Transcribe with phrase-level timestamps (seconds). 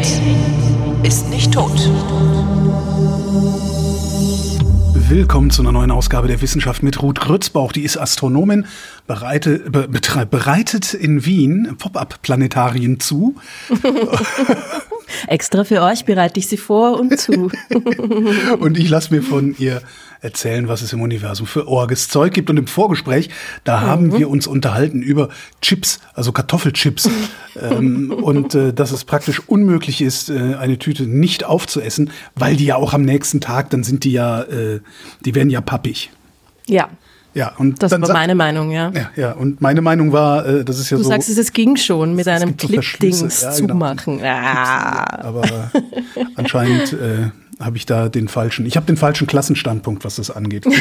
[0.00, 1.78] Redet, ist nicht tot.
[4.94, 7.72] Willkommen zu einer neuen Ausgabe der Wissenschaft mit Ruth Grützbauch.
[7.72, 8.64] Die ist Astronomin,
[9.06, 13.34] bereite, be, bereitet in Wien Pop-up-Planetarien zu.
[15.26, 17.50] Extra für euch bereite ich sie vor und zu.
[18.58, 19.82] und ich lasse mir von ihr
[20.20, 22.50] erzählen, was es im Universum für orges Zeug gibt.
[22.50, 23.30] Und im Vorgespräch,
[23.64, 23.86] da mhm.
[23.86, 25.28] haben wir uns unterhalten über
[25.62, 27.08] Chips, also Kartoffelchips.
[27.60, 32.66] ähm, und äh, dass es praktisch unmöglich ist, äh, eine Tüte nicht aufzuessen, weil die
[32.66, 34.80] ja auch am nächsten Tag, dann sind die ja, äh,
[35.24, 36.10] die werden ja pappig.
[36.66, 36.88] Ja.
[37.32, 38.90] Ja, und das war meine Meinung, ja.
[38.90, 41.10] Ja, ja, und meine Meinung war, äh, das ist ja du so.
[41.10, 43.68] Du sagst, es ging schon mit einem Clip-Dings ja, genau.
[43.68, 44.20] zumachen.
[44.24, 45.22] Ah.
[45.22, 45.70] Aber
[46.34, 47.30] anscheinend äh,
[47.60, 50.66] habe ich da den falschen, ich habe den falschen Klassenstandpunkt, was das angeht.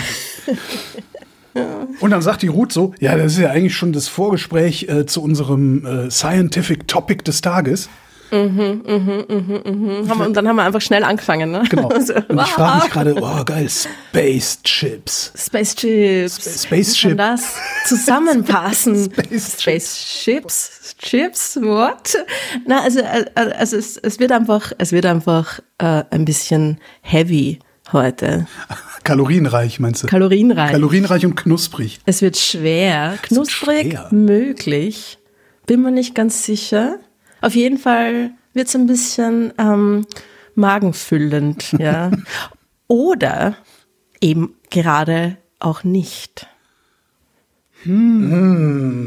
[1.99, 5.05] Und dann sagt die Ruth so, ja, das ist ja eigentlich schon das Vorgespräch äh,
[5.05, 7.89] zu unserem äh, Scientific Topic des Tages.
[8.31, 10.09] Mhm, mhm, mhm, mhm.
[10.09, 11.63] Haben, und dann haben wir einfach schnell angefangen, ne?
[11.67, 11.87] Genau.
[12.27, 15.33] Und ich frage mich gerade, oh geil, Space Chips.
[15.35, 16.37] Space Chips.
[16.37, 17.01] Sp Space Chips.
[17.01, 19.11] Kann das zusammenpassen?
[19.11, 20.78] Space, Space Chips.
[20.99, 22.17] Chips, what?
[22.67, 27.59] Na, also, äh, also es, es wird einfach, es wird einfach äh, ein bisschen heavy
[27.93, 28.47] heute.
[29.03, 30.07] Kalorienreich, meinst du?
[30.07, 30.71] Kalorienreich.
[30.71, 31.99] Kalorienreich und knusprig.
[32.05, 33.17] Es wird schwer.
[33.21, 34.07] Knusprig, wird schwer.
[34.11, 35.17] möglich.
[35.65, 36.97] Bin mir nicht ganz sicher.
[37.41, 40.05] Auf jeden Fall wird es ein bisschen ähm,
[40.55, 42.11] magenfüllend, ja.
[42.87, 43.55] Oder
[44.19, 46.45] eben gerade auch nicht.
[47.83, 48.98] Hm.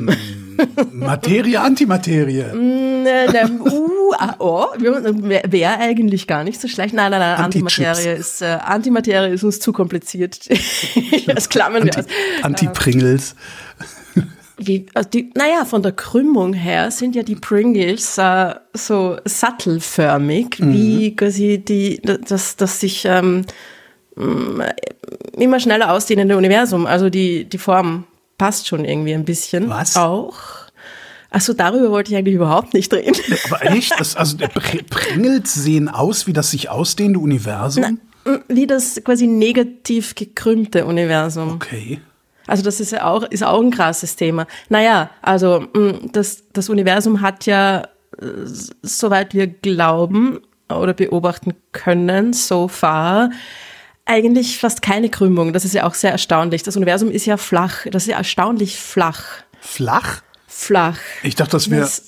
[0.92, 2.44] Materie, Antimaterie.
[2.54, 6.94] Mm, äh, uh, ah, oh, wäre eigentlich gar nicht so schlecht.
[6.94, 10.48] Nein, nein, nein, Antimaterie ist, äh, Antimaterie ist uns zu kompliziert.
[11.26, 12.42] das klammern wir Anti, aus.
[12.42, 13.34] Anti-Pringles
[14.66, 20.58] wie, also die, naja, von der Krümmung her sind ja die Pringles äh, so sattelförmig,
[20.58, 20.72] mhm.
[20.72, 23.44] wie quasi die, das, das sich ähm,
[24.16, 24.62] mm,
[25.38, 26.86] immer schneller ausdehnende Universum.
[26.86, 28.04] Also die, die Form
[28.42, 29.68] passt schon irgendwie ein bisschen.
[29.68, 29.96] Was?
[29.96, 30.34] Auch.
[31.30, 33.14] Achso, darüber wollte ich eigentlich überhaupt nicht reden.
[33.44, 33.92] Aber echt?
[34.00, 34.36] Das, also
[34.90, 38.00] Pringles sehen aus wie das sich ausdehnende Universum?
[38.24, 41.52] Na, wie das quasi negativ gekrümmte Universum.
[41.52, 42.00] Okay.
[42.48, 44.48] Also das ist ja auch, ist auch ein krasses Thema.
[44.68, 45.68] Naja, also
[46.10, 47.82] das, das Universum hat ja,
[48.20, 48.26] äh,
[48.82, 53.30] soweit wir glauben oder beobachten können, so far,
[54.04, 55.52] eigentlich fast keine Krümmung.
[55.52, 56.62] Das ist ja auch sehr erstaunlich.
[56.62, 57.86] Das Universum ist ja flach.
[57.90, 59.24] Das ist ja erstaunlich flach.
[59.60, 60.22] Flach?
[60.46, 60.98] Flach.
[61.22, 61.88] Ich dachte, das wäre.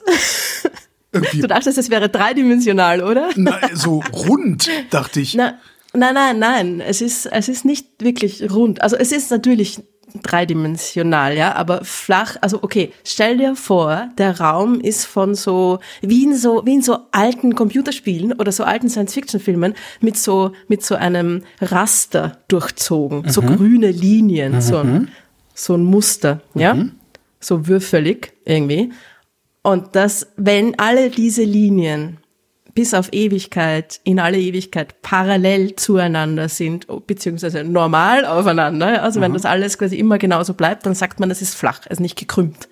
[1.32, 3.30] Du dachtest, es wäre dreidimensional, oder?
[3.36, 5.34] Na, so rund, dachte ich.
[5.34, 5.58] Na,
[5.92, 6.80] nein, nein, nein.
[6.80, 8.82] Es ist, es ist nicht wirklich rund.
[8.82, 9.80] Also es ist natürlich
[10.22, 16.24] dreidimensional, ja, aber flach, also okay, stell dir vor, der Raum ist von so, wie
[16.24, 20.94] in so, wie in so alten Computerspielen oder so alten Science-Fiction-Filmen mit so, mit so
[20.94, 23.28] einem Raster durchzogen, mhm.
[23.28, 24.60] so grüne Linien, mhm.
[24.60, 25.08] so, ein,
[25.52, 26.92] so ein Muster, ja, mhm.
[27.40, 28.92] so würfelig irgendwie.
[29.62, 32.18] Und das, wenn alle diese Linien
[32.74, 39.02] bis auf Ewigkeit, in alle Ewigkeit parallel zueinander sind, beziehungsweise normal aufeinander.
[39.02, 41.92] Also wenn das alles quasi immer genauso bleibt, dann sagt man, es ist flach, es
[41.92, 42.68] ist nicht gekrümmt.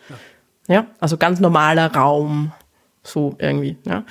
[0.68, 0.74] Ja.
[0.74, 2.52] ja, also ganz normaler Raum,
[3.02, 3.76] so irgendwie.
[3.86, 4.04] Ja.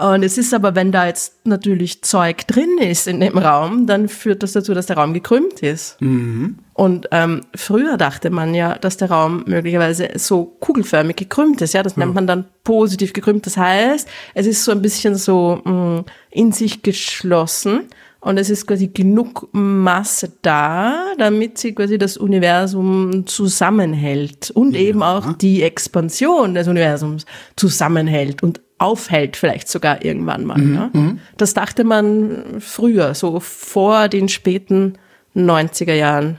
[0.00, 4.08] Und es ist aber, wenn da jetzt natürlich Zeug drin ist in dem Raum, dann
[4.08, 6.00] führt das dazu, dass der Raum gekrümmt ist.
[6.00, 6.58] Mhm.
[6.72, 11.74] Und ähm, früher dachte man ja, dass der Raum möglicherweise so kugelförmig gekrümmt ist.
[11.74, 12.04] Ja, das mhm.
[12.04, 13.44] nennt man dann positiv gekrümmt.
[13.46, 17.88] Das heißt, es ist so ein bisschen so mh, mm, in sich geschlossen
[18.20, 24.80] und es ist quasi genug Masse da, damit sie quasi das Universum zusammenhält und ja.
[24.80, 27.26] eben auch die Expansion des Universums
[27.56, 30.58] zusammenhält und aufhält, vielleicht sogar irgendwann mal.
[30.58, 30.90] Mhm, ja.
[30.92, 31.20] Mhm.
[31.36, 34.94] Das dachte man früher, so vor den späten
[35.34, 36.38] 90er Jahren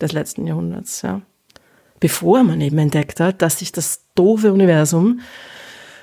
[0.00, 1.20] des letzten Jahrhunderts, ja.
[2.00, 5.20] Bevor man eben entdeckt hat, dass sich das doofe Universum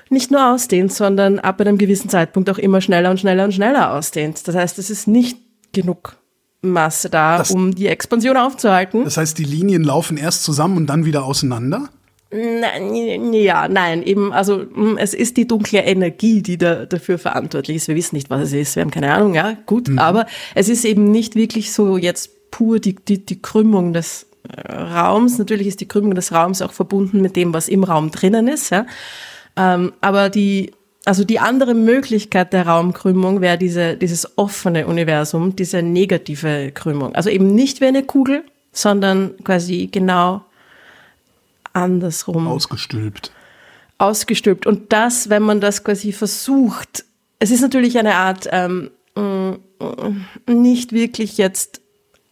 [0.08, 3.92] nicht nur ausdehnt, sondern ab einem gewissen Zeitpunkt auch immer schneller und schneller und schneller
[3.92, 4.48] ausdehnt.
[4.48, 5.38] Das heißt, es ist nicht
[5.72, 6.16] genug
[6.62, 9.04] Masse da, das, um die Expansion aufzuhalten.
[9.04, 11.88] Das heißt, die Linien laufen erst zusammen und dann wieder auseinander?
[12.32, 17.88] Ja, nein, eben, also mm, es ist die dunkle Energie, die da, dafür verantwortlich ist.
[17.88, 19.98] Wir wissen nicht, was es ist, wir haben keine Ahnung, ja, gut, mhm.
[19.98, 24.72] aber es ist eben nicht wirklich so jetzt pur die, die, die Krümmung des äh,
[24.72, 25.38] Raums.
[25.38, 28.70] Natürlich ist die Krümmung des Raums auch verbunden mit dem, was im Raum drinnen ist,
[28.70, 28.86] ja.
[29.56, 30.70] Ähm, aber die,
[31.04, 37.16] also die andere Möglichkeit der Raumkrümmung wäre diese, dieses offene Universum, diese negative Krümmung.
[37.16, 40.42] Also eben nicht wie eine Kugel, sondern quasi genau
[41.72, 42.46] andersrum.
[42.46, 43.32] Ausgestülpt.
[43.98, 44.66] ausgestülpt.
[44.66, 47.04] Und das, wenn man das quasi versucht,
[47.38, 49.52] es ist natürlich eine Art ähm, mm,
[50.52, 51.80] nicht wirklich jetzt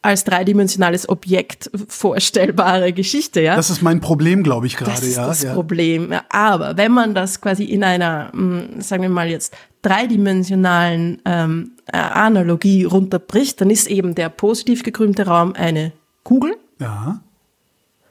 [0.01, 3.57] als dreidimensionales Objekt vorstellbare Geschichte, ja.
[3.57, 4.97] Das ist mein Problem, glaube ich, gerade, ja.
[4.97, 5.55] Das ist das ja.
[5.55, 6.15] Problem.
[6.29, 11.97] Aber wenn man das quasi in einer, mm, sagen wir mal jetzt, dreidimensionalen ähm, äh,
[11.97, 15.93] Analogie runterbricht, dann ist eben der positiv gekrümmte Raum eine
[16.23, 17.21] Kugel, Ja.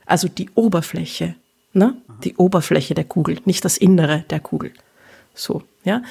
[0.08, 1.36] Also die Oberfläche,
[1.74, 1.96] ne?
[2.24, 4.72] Die Oberfläche der Kugel, nicht das Innere der Kugel.
[5.36, 6.02] So, ja.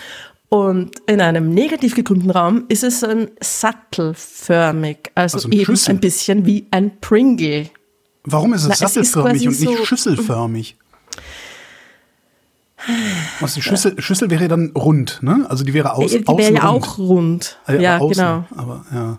[0.48, 5.94] Und in einem negativ gekrümmten Raum ist es ein sattelförmig, also, Also eine eben Schüssel.
[5.94, 7.68] ein bisschen wie ein Pringle.
[8.22, 10.76] Warum ist es Na, es ist sattelförmig und nicht so- schüsselförmig?
[13.40, 15.46] Was die Schüssel, Schüssel wäre dann rund, ne?
[15.48, 16.84] Also die wäre aus, Die außen wäre ja rund.
[16.84, 17.58] auch rund.
[17.66, 18.44] Ah ja, außen, genau.
[18.54, 19.18] Aber ja.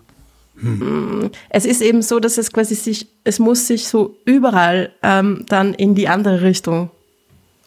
[1.50, 5.74] Es ist eben so, dass es quasi sich, es muss sich so überall ähm, dann
[5.74, 6.90] in die andere Richtung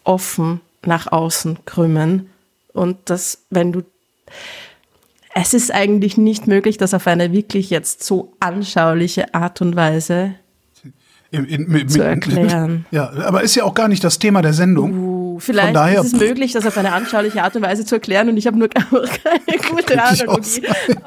[0.05, 2.29] offen nach außen krümmen.
[2.73, 3.83] Und das, wenn du,
[5.35, 10.35] es ist eigentlich nicht möglich, das auf eine wirklich jetzt so anschauliche Art und Weise
[11.31, 12.87] In, in, mit, Zu mit- erklären.
[12.91, 14.93] Ja, aber ist ja auch gar nicht das Thema der Sendung.
[14.93, 18.29] Uh, vielleicht daher- ist es möglich, das auf eine anschauliche Art und Weise zu erklären
[18.29, 20.63] und ich habe nur keine gute Analogie.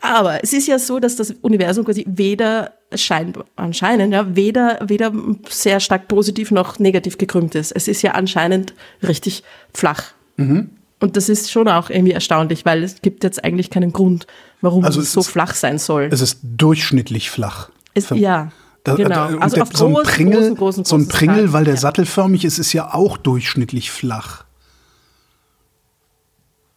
[0.00, 5.12] Aber es ist ja so, dass das Universum quasi weder scheint, anscheinend, ja, weder, weder
[5.48, 7.72] sehr stark positiv noch negativ gekrümmt ist.
[7.72, 9.42] Es ist ja anscheinend richtig
[9.72, 10.12] flach.
[10.36, 10.70] Mhm.
[11.00, 14.26] Und das ist schon auch irgendwie erstaunlich, weil es gibt jetzt eigentlich keinen Grund,
[14.60, 16.08] warum Also es es so ist- flach sein soll.
[16.10, 17.70] Es ist durchschnittlich flach.
[17.94, 18.50] Es, ja,
[18.84, 19.08] Da- genau.
[19.08, 21.52] da- und also der- auf so ein großen, Pringel, großen, großen, so ein Pringel, Skalen,
[21.52, 21.80] weil der ja.
[21.80, 24.44] sattelförmig ist, ist ja auch durchschnittlich flach.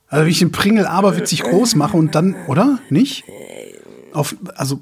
[0.07, 2.79] Also wenn ich den Pringel aberwitzig groß mache und dann, oder?
[2.89, 3.25] Nicht?
[4.13, 4.79] Auf, also,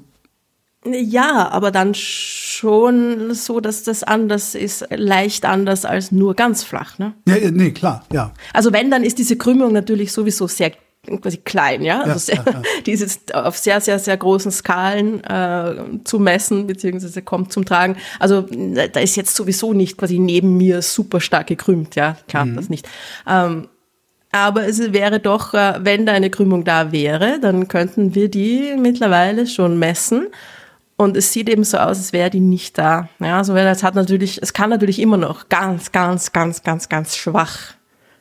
[0.84, 6.98] Ja, aber dann schon so, dass das anders ist, leicht anders als nur ganz flach.
[7.00, 7.12] Ne?
[7.26, 8.30] ja, ja, nee, klar, ja.
[8.52, 10.70] Also wenn, dann ist diese Krümmung natürlich sowieso sehr
[11.20, 12.00] quasi klein, ja.
[12.02, 12.62] Also Ja, sehr, ja, ja.
[12.86, 15.74] Die ist jetzt auf sehr, sehr, sehr großen Skalen äh,
[16.04, 17.96] zu messen, beziehungsweise kommt zum Tragen.
[18.18, 22.56] Also da ist jetzt sowieso nicht quasi neben mir super stark gekrümmt, ja, klar, Mhm.
[22.56, 22.88] das nicht.
[23.26, 23.68] Ähm,
[24.32, 28.74] aber es wäre doch, äh, wenn da eine Krümmung da wäre, dann könnten wir die
[28.78, 30.26] mittlerweile schon messen.
[30.98, 33.08] Und es sieht eben so aus, als wäre die nicht da.
[33.18, 36.88] Ja, so weil es hat natürlich, es kann natürlich immer noch ganz, ganz, ganz, ganz,
[36.88, 37.74] ganz schwach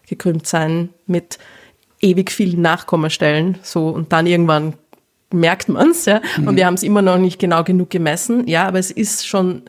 [0.07, 1.37] gekrümmt sein mit
[2.05, 3.57] ewig vielen Nachkommastellen.
[3.63, 4.73] So und dann irgendwann
[5.31, 6.21] merkt man's, ja.
[6.37, 8.47] Und wir haben es immer noch nicht genau genug gemessen.
[8.47, 9.63] Ja, aber es ist schon,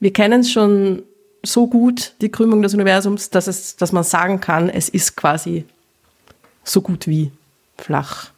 [0.00, 1.02] wir kennen es schon
[1.44, 5.66] so gut, die Krümmung des Universums, dass es, dass man sagen kann, es ist quasi
[6.62, 7.30] so gut wie
[7.76, 8.30] flach.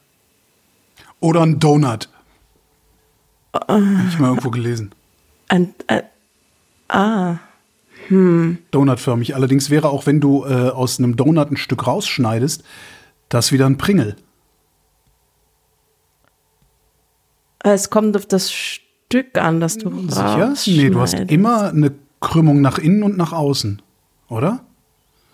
[1.20, 2.08] Oder ein Donut.
[3.52, 3.58] Äh.
[3.68, 4.92] Hab ich mal irgendwo gelesen.
[5.48, 6.02] Ein, ein,
[6.88, 7.36] ah,
[8.70, 9.34] Donutförmig.
[9.34, 12.64] Allerdings wäre auch, wenn du äh, aus einem Donut ein Stück rausschneidest,
[13.28, 14.16] das wieder ein Pringel.
[17.72, 20.54] es kommt auf das Stück an, das du Sicher?
[20.66, 23.82] Nee, du hast immer eine Krümmung nach innen und nach außen.
[24.28, 24.60] Oder?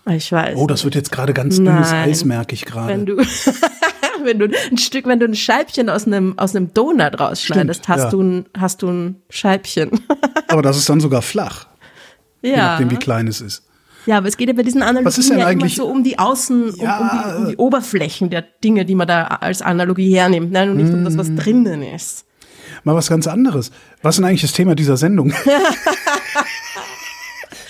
[0.09, 0.57] Ich weiß.
[0.57, 2.09] Oh, das wird jetzt gerade ganz dünnes Nein.
[2.09, 3.05] Eis, merke ich wenn gerade.
[3.05, 3.17] du,
[4.23, 7.87] wenn du ein Stück, wenn du ein Scheibchen aus einem, aus einem Donut rausschneidest, Stimmt,
[7.87, 8.09] hast ja.
[8.09, 9.91] du ein, hast du ein Scheibchen.
[10.49, 11.67] Aber das ist dann sogar flach,
[12.43, 12.57] je ja.
[12.73, 13.63] nachdem, wie klein es ist.
[14.05, 16.75] Ja, aber es geht ja bei diesen Analogien ja immer so um die Außen, um,
[16.81, 20.69] Ja, um, die, um die Oberflächen der Dinge, die man da als Analogie hernimmt, nein,
[20.69, 21.19] und nicht um das, Mm.
[21.19, 22.25] was drinnen ist.
[22.83, 23.71] Mal was ganz anderes.
[24.01, 25.33] Was ist denn eigentlich das Thema dieser Sendung?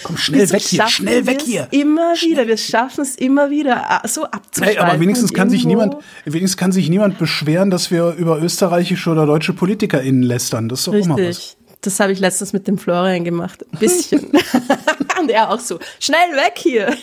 [0.04, 1.68] Komm, schnell Wieso weg hier, schnell weg hier.
[1.72, 4.78] Immer wieder, wir schaffen es immer wieder, ah, so abzuschalten.
[4.82, 9.10] Hey, aber wenigstens kann sich niemand, wenigstens kann sich niemand beschweren, dass wir über österreichische
[9.12, 10.68] oder deutsche PolitikerInnen lästern.
[10.68, 11.56] Das ist doch immer was.
[11.84, 13.66] Das habe ich letztens mit dem Florian gemacht.
[13.72, 14.32] Ein bisschen.
[15.20, 16.96] Und er auch so, schnell weg hier.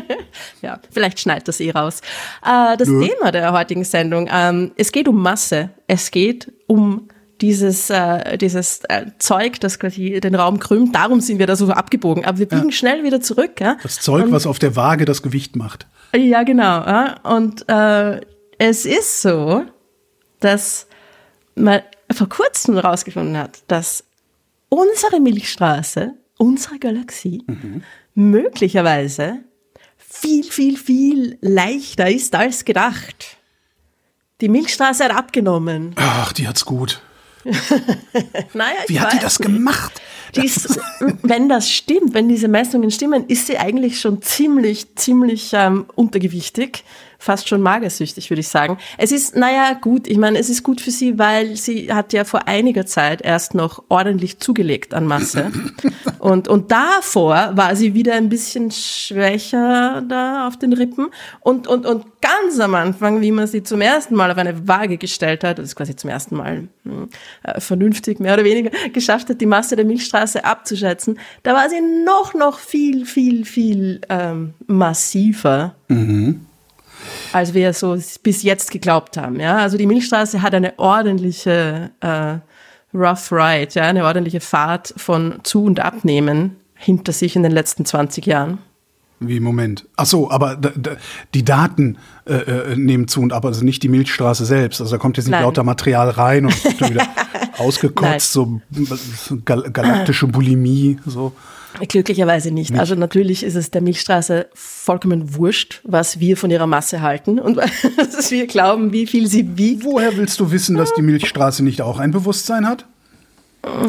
[0.62, 2.00] ja, vielleicht schneidet das eh raus.
[2.44, 3.06] Äh, das Nö.
[3.06, 5.70] Thema der heutigen Sendung, ähm, es geht um Masse.
[5.86, 7.08] Es geht um
[7.40, 10.94] dieses, äh, dieses äh, Zeug, das quasi den Raum krümmt.
[10.94, 12.24] Darum sind wir da so abgebogen.
[12.24, 13.60] Aber wir biegen schnell wieder zurück.
[13.60, 13.76] Ja?
[13.82, 15.86] Das Zeug, was auf der Waage das Gewicht macht.
[16.14, 16.64] Ja, genau.
[16.64, 17.20] Ja.
[17.22, 18.20] Und äh,
[18.58, 19.64] es ist so,
[20.40, 20.86] dass
[21.54, 21.80] man
[22.12, 24.04] vor kurzem herausgefunden hat, dass
[24.76, 27.44] unsere Milchstraße, unsere Galaxie,
[28.14, 29.40] möglicherweise
[29.96, 33.38] viel, viel, viel leichter ist als gedacht.
[34.42, 35.92] Die Milchstraße hat abgenommen.
[35.96, 37.00] Ach, die hat's gut.
[38.54, 39.48] Naja, Wie hat die das nicht.
[39.52, 40.00] gemacht?
[40.34, 40.78] Die ist,
[41.22, 46.84] wenn das stimmt, wenn diese Messungen stimmen, ist sie eigentlich schon ziemlich, ziemlich ähm, untergewichtig.
[47.26, 48.78] Fast schon magersüchtig, würde ich sagen.
[48.96, 52.24] Es ist, naja, gut, ich meine, es ist gut für sie, weil sie hat ja
[52.24, 55.50] vor einiger Zeit erst noch ordentlich zugelegt an Masse.
[56.20, 61.08] und, und davor war sie wieder ein bisschen schwächer da auf den Rippen.
[61.40, 64.96] Und, und, und ganz am Anfang, wie man sie zum ersten Mal auf eine Waage
[64.96, 67.08] gestellt hat, das ist quasi zum ersten Mal hm,
[67.42, 71.80] äh, vernünftig, mehr oder weniger, geschafft hat, die Masse der Milchstraße abzuschätzen, da war sie
[72.04, 75.74] noch, noch viel, viel, viel ähm, massiver.
[75.88, 76.46] Mhm
[77.36, 79.38] als wir so bis jetzt geglaubt haben.
[79.40, 79.58] Ja?
[79.58, 82.38] Also die Milchstraße hat eine ordentliche äh,
[82.96, 83.82] Rough Ride, ja?
[83.82, 88.58] eine ordentliche Fahrt von Zu- und Abnehmen hinter sich in den letzten 20 Jahren.
[89.20, 89.86] Wie Moment.
[89.96, 90.58] Ach so, aber
[91.34, 94.80] die Daten äh, äh, nehmen zu und ab, also nicht die Milchstraße selbst.
[94.80, 95.42] Also da kommt jetzt nicht Nein.
[95.42, 97.06] lauter Material rein und wird wieder
[97.58, 98.60] ausgekotzt, so
[99.44, 101.32] gal galaktische Bulimie, so.
[101.88, 102.70] Glücklicherweise nicht.
[102.70, 102.80] nicht.
[102.80, 107.56] Also natürlich ist es der Milchstraße vollkommen wurscht, was wir von ihrer Masse halten und
[107.96, 109.84] dass wir glauben, wie viel sie wiegt.
[109.84, 112.86] Woher willst du wissen, dass die Milchstraße nicht auch ein Bewusstsein hat?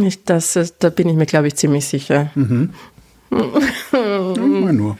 [0.01, 2.31] Ich, das, da bin ich mir, glaube ich, ziemlich sicher.
[2.35, 2.73] Mhm.
[3.91, 4.97] Mal nur.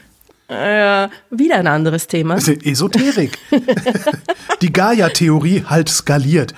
[0.48, 2.36] Äh, wieder ein anderes Thema.
[2.36, 3.38] Esoterik.
[4.62, 6.54] die Gaia-Theorie halt skaliert.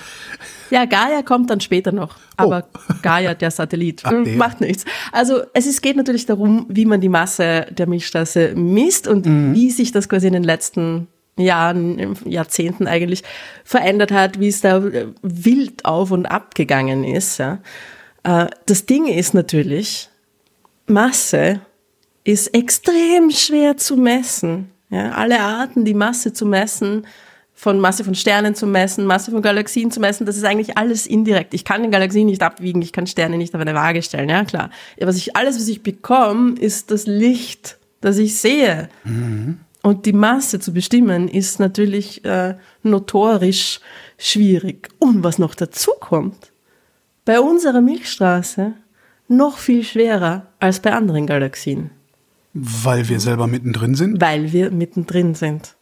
[0.71, 2.17] Ja, Gaia kommt dann später noch.
[2.37, 2.95] Aber oh.
[3.03, 4.85] Gaia, der Satellit, Ach, hm, macht nichts.
[5.13, 9.55] Also es ist, geht natürlich darum, wie man die Masse der Milchstraße misst und mhm.
[9.55, 13.23] wie sich das quasi in den letzten Jahren, Jahrzehnten eigentlich
[13.65, 17.39] verändert hat, wie es da äh, wild auf und ab gegangen ist.
[17.39, 17.59] Ja.
[18.23, 20.09] Äh, das Ding ist natürlich,
[20.87, 21.61] Masse
[22.25, 24.71] ist extrem schwer zu messen.
[24.91, 27.07] Ja, alle Arten, die Masse zu messen,
[27.61, 31.07] von Masse von Sternen zu messen, Masse von Galaxien zu messen, das ist eigentlich alles
[31.07, 31.53] indirekt.
[31.53, 34.47] Ich kann den Galaxien nicht abwiegen, ich kann Sterne nicht auf eine Waage stellen, ja
[34.47, 34.71] klar.
[34.99, 38.89] Was ich, alles, was ich bekomme, ist das Licht, das ich sehe.
[39.05, 39.59] Mhm.
[39.83, 43.81] Und die Masse zu bestimmen, ist natürlich äh, notorisch
[44.17, 44.89] schwierig.
[44.99, 46.53] Und was noch dazu kommt,
[47.27, 48.73] bei unserer Milchstraße
[49.29, 51.91] noch viel schwerer als bei anderen Galaxien.
[52.55, 54.19] Weil wir selber mittendrin sind?
[54.19, 55.77] Weil wir mittendrin sind.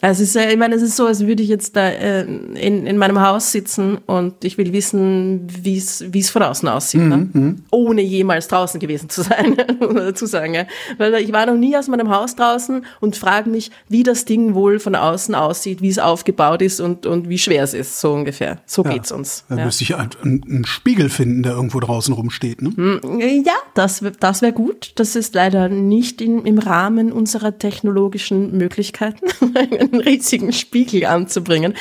[0.00, 2.86] Also es ist, ich meine, es ist so, als würde ich jetzt da äh, in,
[2.86, 7.00] in meinem Haus sitzen und ich will wissen, wie es wie es von außen aussieht,
[7.00, 7.16] ne?
[7.16, 7.56] mhm, ne?
[7.72, 10.54] ohne jemals draußen gewesen zu sein, dazu sagen.
[10.54, 10.66] Ja?
[10.98, 14.54] Weil ich war noch nie aus meinem Haus draußen und frage mich, wie das Ding
[14.54, 18.12] wohl von außen aussieht, wie es aufgebaut ist und, und wie schwer es ist, so
[18.12, 18.58] ungefähr.
[18.66, 18.92] So ja.
[18.92, 19.46] geht's uns.
[19.48, 19.64] Da ja.
[19.64, 22.62] müsste ich einen, einen, Spiegel finden, der irgendwo draußen rumsteht.
[22.62, 22.70] Ne?
[22.76, 24.92] Hm, ja, das, das wäre gut.
[24.94, 29.26] Das ist leider nicht in, im Rahmen unserer technologischen Möglichkeiten.
[29.92, 31.74] einen riesigen Spiegel anzubringen.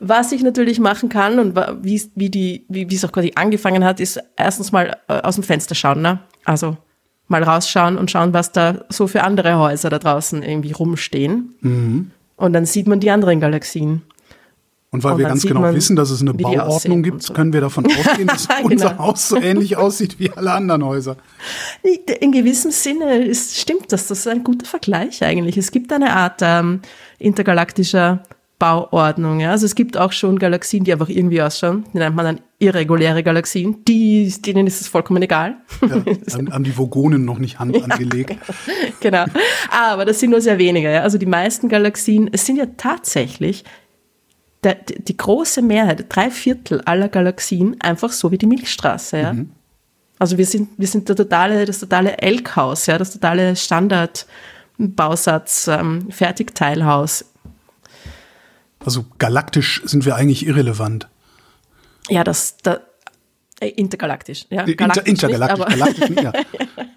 [0.00, 3.84] Was ich natürlich machen kann und wie, wie, die, wie, wie es auch quasi angefangen
[3.84, 6.02] hat, ist erstens mal äh, aus dem Fenster schauen.
[6.02, 6.18] Ne?
[6.44, 6.76] Also
[7.28, 11.54] mal rausschauen und schauen, was da so für andere Häuser da draußen irgendwie rumstehen.
[11.60, 12.10] Mhm.
[12.36, 14.02] Und dann sieht man die anderen Galaxien.
[14.94, 17.34] Und weil und wir ganz genau wissen, dass es eine Bauordnung gibt, so.
[17.34, 18.68] können wir davon ausgehen, dass genau.
[18.70, 21.16] unser Haus so ähnlich aussieht wie alle anderen Häuser.
[22.20, 24.06] In gewissem Sinne ist, stimmt das.
[24.06, 25.56] Das ist ein guter Vergleich eigentlich.
[25.56, 26.80] Es gibt eine Art ähm,
[27.18, 28.22] intergalaktischer
[28.60, 29.40] Bauordnung.
[29.40, 29.50] Ja?
[29.50, 31.86] Also es gibt auch schon Galaxien, die einfach irgendwie ausschauen.
[31.92, 33.84] Die nennt man dann irreguläre Galaxien.
[33.88, 35.56] Die, denen ist es vollkommen egal.
[35.82, 35.96] Ja,
[36.52, 38.36] haben die Vogonen noch nicht Hand ja, angelegt.
[39.00, 39.24] genau.
[39.70, 40.92] Aber das sind nur sehr wenige.
[40.92, 41.00] Ja?
[41.00, 43.64] Also die meisten Galaxien, es sind ja tatsächlich
[44.64, 49.18] der, die große Mehrheit, drei Viertel aller Galaxien, einfach so wie die Milchstraße.
[49.18, 49.32] Ja?
[49.34, 49.50] Mhm.
[50.18, 56.08] Also wir sind, wir sind der totale, das totale Elkhaus, ja, das totale Standardbausatz, ähm,
[56.10, 57.24] Fertigteilhaus.
[58.84, 61.08] Also galaktisch sind wir eigentlich irrelevant.
[62.08, 62.80] Ja, das, da,
[63.68, 64.46] intergalaktisch.
[64.50, 66.32] Ja, galaktisch Inter, intergalaktisch, nicht, galaktisch, ja.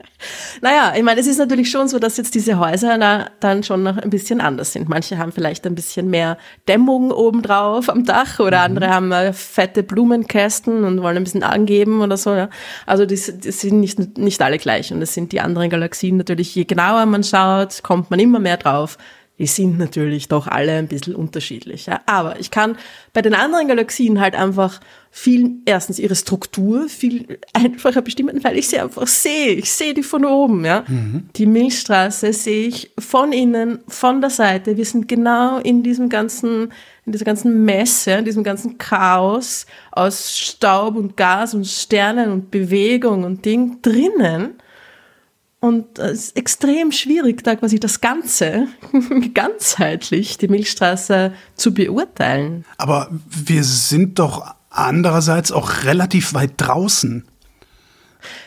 [0.61, 3.83] Naja, ich meine, es ist natürlich schon so, dass jetzt diese Häuser na, dann schon
[3.83, 4.89] noch ein bisschen anders sind.
[4.89, 8.65] Manche haben vielleicht ein bisschen mehr Dämmung obendrauf am Dach oder mhm.
[8.65, 12.33] andere haben äh, fette Blumenkästen und wollen ein bisschen angeben oder so.
[12.33, 12.49] Ja.
[12.87, 16.55] Also die, die sind nicht, nicht alle gleich und es sind die anderen Galaxien natürlich,
[16.55, 18.97] je genauer man schaut, kommt man immer mehr drauf,
[19.39, 21.85] die sind natürlich doch alle ein bisschen unterschiedlich.
[21.85, 22.01] Ja.
[22.07, 22.75] Aber ich kann
[23.13, 24.79] bei den anderen Galaxien halt einfach
[25.11, 29.53] viel, erstens ihre Struktur viel einfacher bestimmen, weil ich sie einfach sehe.
[29.53, 30.65] Ich sehe die von oben.
[30.65, 30.83] Ja.
[30.87, 31.29] Mhm.
[31.35, 34.75] Die Milchstraße sehe ich von innen, von der Seite.
[34.75, 36.71] Wir sind genau in diesem ganzen,
[37.05, 42.49] in dieser ganzen Messe, in diesem ganzen Chaos aus Staub und Gas und Sternen und
[42.49, 44.55] Bewegung und Ding drinnen.
[45.67, 48.67] Und es ist extrem schwierig, da quasi das Ganze,
[49.33, 52.63] ganzheitlich, die Milchstraße zu beurteilen.
[52.77, 57.25] Aber wir sind doch andererseits auch relativ weit draußen.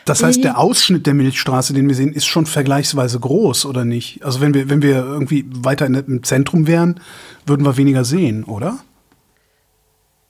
[0.05, 4.23] Das heißt, der Ausschnitt der Milchstraße, den wir sehen, ist schon vergleichsweise groß, oder nicht?
[4.23, 6.99] Also wenn wir, wenn wir irgendwie weiter in, im Zentrum wären,
[7.45, 8.79] würden wir weniger sehen, oder?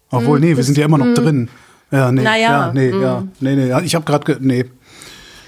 [0.09, 1.49] Obwohl, nee, wir sind ja immer noch drin.
[1.89, 4.65] Ja, nee, Naja, ja, nee, ja, nee, nee, ja, ich habe gerade, nee,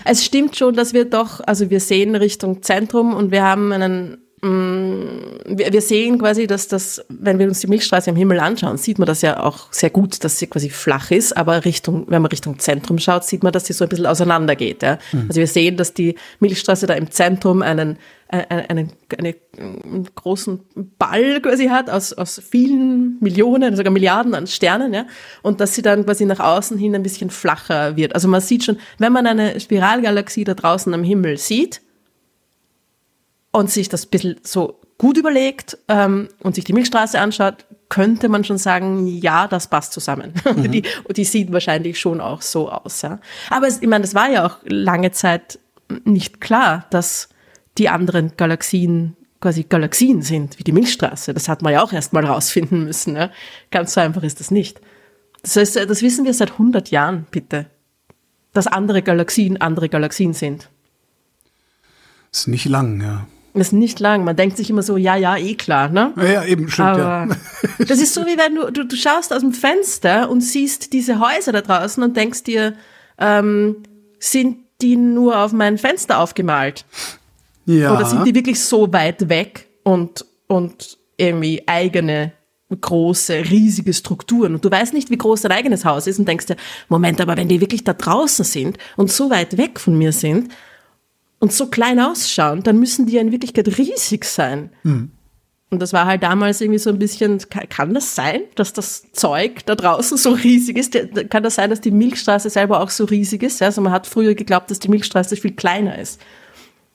[0.05, 4.17] Es stimmt schon, dass wir doch, also wir sehen Richtung Zentrum und wir haben einen,
[4.41, 8.99] mm, wir, sehen quasi, dass das, wenn wir uns die Milchstraße am Himmel anschauen, sieht
[8.99, 12.31] man das ja auch sehr gut, dass sie quasi flach ist, aber Richtung, wenn man
[12.31, 14.83] Richtung Zentrum schaut, sieht man, dass sie so ein bisschen auseinander geht.
[14.83, 14.97] Ja?
[15.27, 17.97] Also wir sehen, dass die Milchstraße da im Zentrum einen,
[18.33, 20.61] einen, einen, einen, einen großen
[20.97, 25.05] Ball quasi hat aus, aus vielen Millionen, sogar Milliarden an Sternen, ja,
[25.43, 28.15] und dass sie dann quasi nach außen hin ein bisschen flacher wird.
[28.15, 31.81] Also man sieht schon, wenn man eine Spiralgalaxie da draußen am Himmel sieht
[33.51, 38.29] und sich das ein bisschen so gut überlegt ähm, und sich die Milchstraße anschaut, könnte
[38.29, 40.33] man schon sagen, ja, das passt zusammen.
[40.45, 43.03] Und die, die sieht wahrscheinlich schon auch so aus.
[43.03, 43.19] Ja.
[43.51, 45.59] Aber es, ich meine, das war ja auch lange Zeit
[46.05, 47.29] nicht klar, dass
[47.77, 51.33] die anderen Galaxien quasi Galaxien sind, wie die Milchstraße.
[51.33, 53.17] Das hat man ja auch erst mal rausfinden müssen.
[53.17, 53.29] Ja.
[53.71, 54.79] Ganz so einfach ist das nicht.
[55.41, 57.65] Das heißt, das wissen wir seit 100 Jahren, bitte.
[58.53, 60.69] Dass andere Galaxien andere Galaxien sind.
[62.31, 63.27] ist nicht lang, ja.
[63.53, 64.23] Das ist nicht lang.
[64.23, 66.13] Man denkt sich immer so, ja, ja, eh klar, ne?
[66.15, 67.35] Ja, ja eben, stimmt, Aber ja.
[67.85, 71.19] das ist so, wie wenn du, du, du schaust aus dem Fenster und siehst diese
[71.19, 72.75] Häuser da draußen und denkst dir,
[73.19, 73.83] ähm,
[74.19, 76.85] sind die nur auf mein Fenster aufgemalt?
[77.65, 82.33] Ja, Oder sind die wirklich so weit weg und, und irgendwie eigene
[82.69, 86.47] große, riesige Strukturen und du weißt nicht, wie groß dein eigenes Haus ist und denkst
[86.47, 86.55] dir,
[86.89, 90.51] Moment, aber wenn die wirklich da draußen sind und so weit weg von mir sind
[91.39, 94.71] und so klein ausschauen, dann müssen die ja in Wirklichkeit riesig sein.
[95.69, 99.65] Und das war halt damals irgendwie so ein bisschen, kann, das sein, dass das Zeug
[99.65, 100.95] da draußen so riesig ist?
[101.29, 103.61] Kann das sein, dass die Milchstraße selber auch so riesig ist?
[103.61, 106.21] Also man hat früher geglaubt, dass die Milchstraße viel kleiner ist.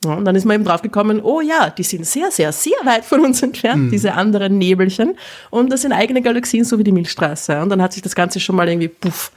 [0.05, 3.03] Ja, und dann ist man eben draufgekommen, oh ja, die sind sehr, sehr, sehr weit
[3.03, 5.15] von uns entfernt, diese anderen Nebelchen.
[5.49, 7.61] Und das sind eigene Galaxien, so wie die Milchstraße.
[7.61, 9.31] Und dann hat sich das Ganze schon mal irgendwie puff,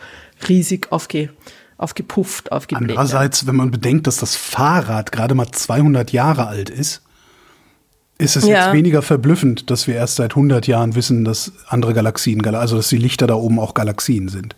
[0.49, 1.31] riesig aufge,
[1.79, 2.91] aufgepufft, aufgebläht.
[2.91, 7.03] Andererseits, wenn man bedenkt, dass das Fahrrad gerade mal 200 Jahre alt ist,
[8.19, 8.67] ist es Ja.
[8.67, 12.77] jetzt weniger verblüffend, dass wir erst seit 100 Jahren wissen, dass andere Galaxien, Gal- also
[12.77, 14.55] dass die Lichter da oben auch Galaxien sind.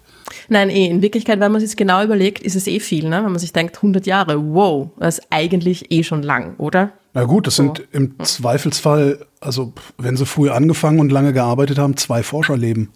[0.48, 3.16] Nein, eh, in Wirklichkeit, wenn man sich genau überlegt, ist es eh viel, ne?
[3.24, 6.92] Wenn man sich denkt, 100 Jahre, wow, das ist eigentlich eh schon lang, oder?
[7.12, 11.96] Na gut, das sind im Zweifelsfall, also wenn sie früh angefangen und lange gearbeitet haben,
[11.96, 12.90] zwei Forscherleben.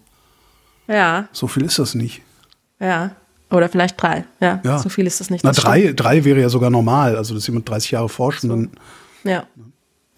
[0.87, 2.21] Ja, So viel ist das nicht.
[2.79, 3.11] ja.
[3.51, 4.61] Oder vielleicht drei, ja.
[4.63, 4.77] Ja.
[4.77, 5.43] So viel ist das nicht.
[5.43, 7.15] Na, das drei, drei wäre ja sogar normal.
[7.15, 8.69] Also, dass jemand 30 Jahre forscht und dann
[9.23, 9.43] Ja.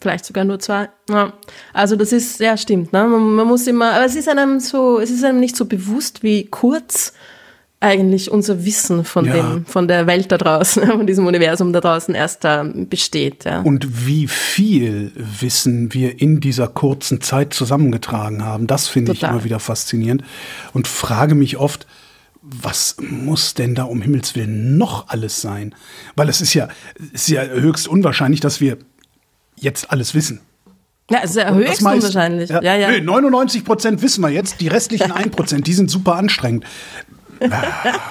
[0.01, 0.89] Vielleicht sogar nur zwei.
[1.09, 1.33] Ja.
[1.73, 3.05] Also das ist, ja stimmt, ne?
[3.05, 6.23] Man, man muss immer, aber es ist einem so, es ist einem nicht so bewusst,
[6.23, 7.13] wie kurz
[7.83, 9.33] eigentlich unser Wissen von Ja.
[9.33, 13.61] dem, von der Welt da draußen, von diesem Universum da draußen erst da besteht, ja.
[13.61, 19.43] Und wie viel Wissen wir in dieser kurzen Zeit zusammengetragen haben, das finde ich immer
[19.43, 20.23] wieder faszinierend
[20.73, 21.87] und frage mich oft,
[22.43, 25.75] was muss denn da um Himmels Willen noch alles sein?
[26.15, 26.69] Weil es ist ja,
[27.13, 28.77] es ist ja höchst unwahrscheinlich, dass wir
[29.61, 30.41] jetzt alles wissen.
[31.09, 32.49] Ja, es ist ja höchst meist- unwahrscheinlich.
[32.49, 32.89] Ja, ja.
[32.91, 36.65] Nö, 99 Prozent wissen wir jetzt, die restlichen 1 Prozent, die sind super anstrengend.
[37.49, 37.63] Ah,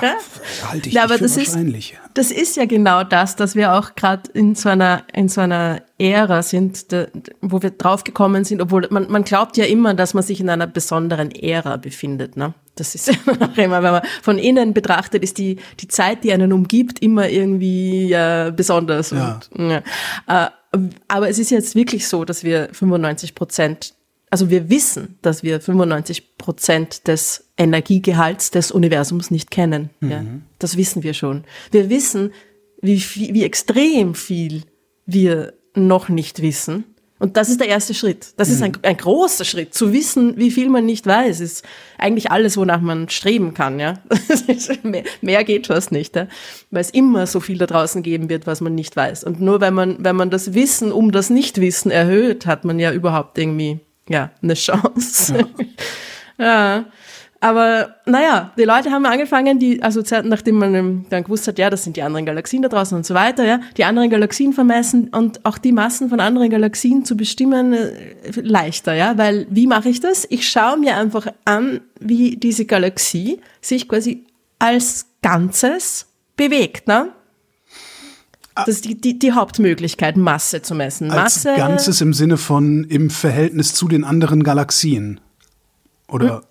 [0.70, 1.56] halte ich Ja, aber für das ist,
[2.14, 5.82] das ist ja genau das, dass wir auch gerade in so einer in so einer
[5.98, 7.06] Ära sind, de,
[7.40, 10.66] wo wir draufgekommen sind, obwohl man, man glaubt ja immer, dass man sich in einer
[10.66, 12.36] besonderen Ära befindet.
[12.36, 12.54] Ne?
[12.74, 16.32] Das ist ja auch immer, wenn man von innen betrachtet, ist die die Zeit, die
[16.32, 19.10] einen umgibt, immer irgendwie äh, besonders.
[19.10, 19.38] Ja.
[19.52, 19.82] Und, ja.
[20.26, 20.50] Äh,
[21.08, 23.94] aber es ist jetzt wirklich so, dass wir 95 Prozent
[24.30, 29.90] also wir wissen, dass wir 95 Prozent des Energiegehalts des Universums nicht kennen.
[30.00, 30.24] Ja,
[30.60, 31.44] das wissen wir schon.
[31.72, 32.32] Wir wissen,
[32.80, 34.62] wie, viel, wie extrem viel
[35.04, 36.84] wir noch nicht wissen.
[37.20, 38.32] Und das ist der erste Schritt.
[38.38, 39.74] Das ist ein, ein großer Schritt.
[39.74, 41.66] Zu wissen, wie viel man nicht weiß, ist
[41.98, 43.78] eigentlich alles, wonach man streben kann.
[43.78, 43.98] Ja?
[44.82, 46.16] mehr, mehr geht fast nicht.
[46.16, 46.28] Ja?
[46.70, 49.24] Weil es immer so viel da draußen geben wird, was man nicht weiß.
[49.24, 52.90] Und nur wenn man, wenn man das Wissen um das Nichtwissen erhöht, hat man ja
[52.90, 55.46] überhaupt irgendwie ja, eine Chance.
[56.38, 56.86] ja.
[57.42, 61.84] Aber naja, die Leute haben angefangen, die, also nachdem man dann gewusst hat, ja, das
[61.84, 65.44] sind die anderen Galaxien da draußen und so weiter, ja, die anderen Galaxien vermessen und
[65.46, 67.88] auch die Massen von anderen Galaxien zu bestimmen, äh,
[68.42, 70.26] leichter, ja, weil wie mache ich das?
[70.28, 74.26] Ich schaue mir einfach an, wie diese Galaxie sich quasi
[74.58, 77.08] als Ganzes bewegt, ne?
[78.54, 81.10] Das ist die, die, die Hauptmöglichkeit, Masse zu messen.
[81.10, 81.56] Als Masse.
[81.56, 85.20] Ganzes im Sinne von im Verhältnis zu den anderen Galaxien.
[86.08, 86.42] Oder?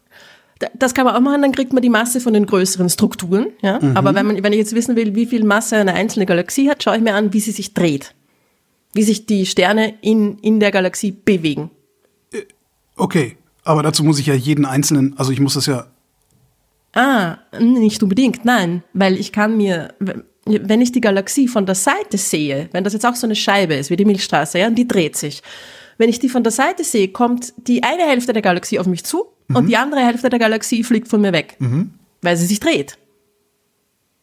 [0.59, 3.47] Da- Das kann man auch machen, dann kriegt man die Masse von den größeren Strukturen.
[3.61, 3.79] Ja?
[3.95, 6.83] Aber wenn, man, wenn ich jetzt wissen will, wie viel Masse eine einzelne Galaxie hat,
[6.83, 8.13] schaue ich mir an, wie sie sich dreht.
[8.93, 11.69] Wie sich die Sterne in, in der Galaxie bewegen.
[12.97, 15.87] Okay, aber dazu muss ich ja jeden einzelnen, also ich muss das ja,
[16.93, 19.93] Ah, nicht unbedingt, nein, weil ich kann mir,
[20.45, 23.75] wenn ich die Galaxie von der Seite sehe, wenn das jetzt auch so eine Scheibe
[23.75, 25.43] ist, wie die Milchstraße, ja, und die dreht sich.
[25.99, 29.03] Wenn ich die von der Seite sehe, kommt die eine Hälfte der Galaxie auf mich
[29.05, 31.57] zu und die andere Hälfte der Galaxie fliegt von mir weg,
[32.21, 32.97] weil sie sich dreht.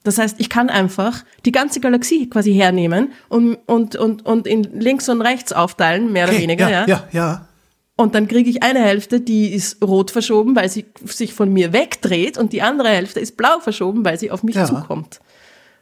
[0.05, 4.63] Das heißt, ich kann einfach die ganze Galaxie quasi hernehmen und, und, und, und in
[4.79, 7.49] links und rechts aufteilen, mehr oder okay, weniger, ja, ja, ja.
[7.97, 11.73] und dann kriege ich eine Hälfte, die ist rot verschoben, weil sie sich von mir
[11.73, 14.65] wegdreht und die andere Hälfte ist blau verschoben, weil sie auf mich Ja.
[14.65, 15.19] zukommt.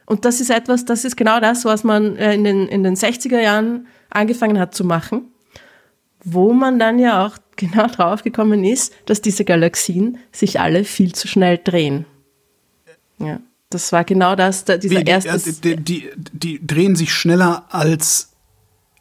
[0.07, 2.95] Und das ist etwas, das ist genau das, was man äh, in den, in den
[2.95, 5.31] 60er Jahren angefangen hat zu machen,
[6.23, 11.13] wo man dann ja auch genau drauf gekommen ist, dass diese Galaxien sich alle viel
[11.13, 12.05] zu schnell drehen.
[13.19, 13.39] Ja,
[13.69, 17.65] das war genau das, da, dieser die, erste, äh, die, die, die drehen sich schneller
[17.69, 18.31] als,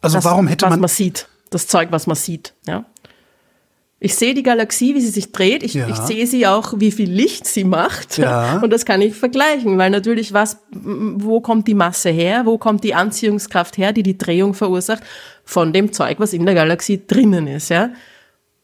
[0.01, 2.55] also das, warum hätte was man, man sieht, das Zeug, was man sieht.
[2.67, 2.85] Ja.
[4.01, 5.63] Ich sehe die Galaxie, wie sie sich dreht.
[5.63, 5.89] Ich, Ja.
[5.89, 8.19] ich sehe sie auch, wie viel Licht sie macht.
[8.19, 8.59] Ja.
[8.63, 12.43] Und das kann ich vergleichen, weil natürlich was, wo kommt die Masse her?
[12.45, 15.03] Wo kommt die Anziehungskraft her, die die Drehung verursacht?
[15.45, 17.91] Von dem Zeug, was in der Galaxie drinnen ist, ja.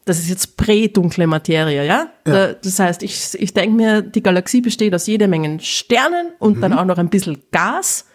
[0.05, 2.07] Das ist jetzt prä-dunkle Materie, ja?
[2.25, 2.47] Ja.
[2.47, 6.57] Da- Das heißt, ich, ich denke mir, die Galaxie besteht aus jede Menge Sternen und
[6.57, 6.61] Mhm.
[6.61, 8.05] dann auch noch ein bisschen Gas.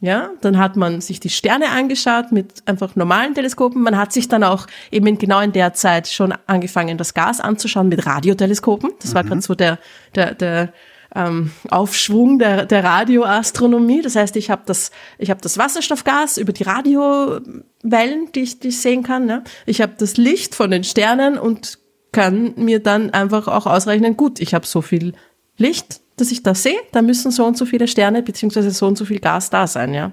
[0.00, 3.82] Ja, dann hat man sich die Sterne angeschaut mit einfach normalen Teleskopen.
[3.82, 7.88] Man hat sich dann auch eben genau in der Zeit schon angefangen, das Gas anzuschauen
[7.88, 8.92] mit Radioteleskopen.
[9.02, 9.78] Das war gerade so der,
[10.14, 10.72] der, der
[11.14, 14.02] ähm, Aufschwung der, der Radioastronomie.
[14.02, 18.68] Das heißt, ich habe das, ich habe das Wasserstoffgas über die Radiowellen, die ich, die
[18.68, 19.26] ich sehen kann.
[19.26, 19.44] Ne?
[19.66, 21.78] Ich habe das Licht von den Sternen und
[22.12, 25.12] kann mir dann einfach auch ausrechnen, gut, ich habe so viel
[25.56, 28.98] Licht, dass ich das sehe, da müssen so und so viele Sterne beziehungsweise so und
[28.98, 30.12] so viel Gas da sein, ja.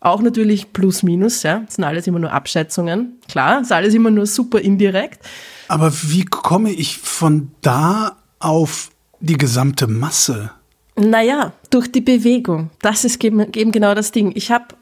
[0.00, 1.60] Auch natürlich plus minus, ja.
[1.60, 3.18] Das sind alles immer nur Abschätzungen.
[3.28, 5.20] Klar, ist alles immer nur super indirekt.
[5.68, 8.90] aber wie komme ich von da auf
[9.22, 10.50] die gesamte Masse?
[10.96, 12.70] Naja, durch die Bewegung.
[12.80, 14.32] Das ist eben genau das Ding.
[14.34, 14.74] Ich habe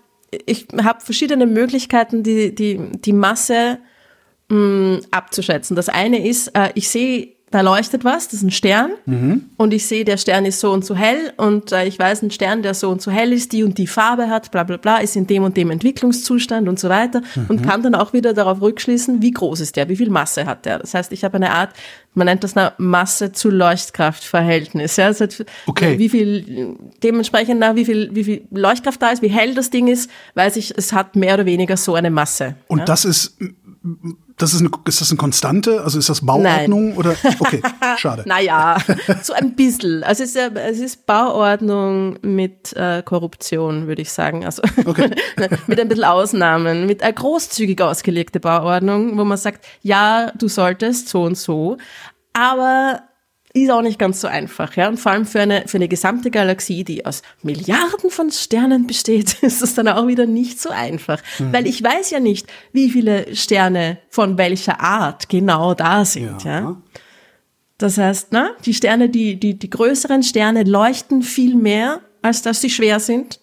[0.46, 3.79] ich hab verschiedene Möglichkeiten, die, die, die Masse
[4.48, 5.76] mh, abzuschätzen.
[5.76, 8.92] Das eine ist, äh, ich sehe, da leuchtet was, das ist ein Stern.
[9.56, 11.32] Und ich sehe, der Stern ist so und so hell.
[11.36, 13.88] Und äh, ich weiß, ein Stern, der so und so hell ist, die und die
[13.88, 17.22] Farbe hat, bla bla bla, ist in dem und dem Entwicklungszustand und so weiter.
[17.48, 20.64] Und kann dann auch wieder darauf rückschließen, wie groß ist der, wie viel Masse hat
[20.64, 20.78] der.
[20.78, 21.70] Das heißt, ich habe eine Art,
[22.14, 24.96] man nennt das eine Masse zu Leuchtkraftverhältnis.
[24.96, 25.06] Ja?
[25.06, 25.26] Also,
[25.66, 25.98] Okay.
[25.98, 29.88] Wie viel, dementsprechend, na, wie viel, wie viel Leuchtkraft da ist, wie hell das Ding
[29.88, 32.54] ist, weiß ich, es hat mehr oder weniger so eine Masse.
[32.68, 32.84] Und ja?
[32.84, 33.36] das ist,
[34.36, 35.82] das ist, eine, ist das eine Konstante?
[35.82, 37.14] Also ist das Bauordnung oder?
[37.40, 37.62] Okay,
[37.96, 38.24] schade.
[38.26, 38.76] Naja,
[39.22, 40.02] so ein bisschen.
[40.04, 44.44] Also es ist, es ist Bauordnung mit äh, Korruption, würde ich sagen.
[44.44, 45.10] Also Okay.
[45.66, 51.08] mit ein bisschen Ausnahmen, mit einer großzügig ausgelegte Bauordnung, wo man sagt, ja, du solltest
[51.08, 51.78] so und so,
[52.34, 53.02] aber
[53.52, 54.88] ist auch nicht ganz so einfach, ja.
[54.88, 59.38] Und vor allem für eine, für eine gesamte Galaxie, die aus Milliarden von Sternen besteht,
[59.42, 61.20] ist es dann auch wieder nicht so einfach.
[61.38, 66.80] Weil ich weiß ja nicht, wie viele Sterne von welcher Art genau da sind, ja.
[67.78, 72.60] Das heißt, ne, die Sterne, die, die, die größeren Sterne leuchten viel mehr, als dass
[72.60, 73.40] sie schwer sind.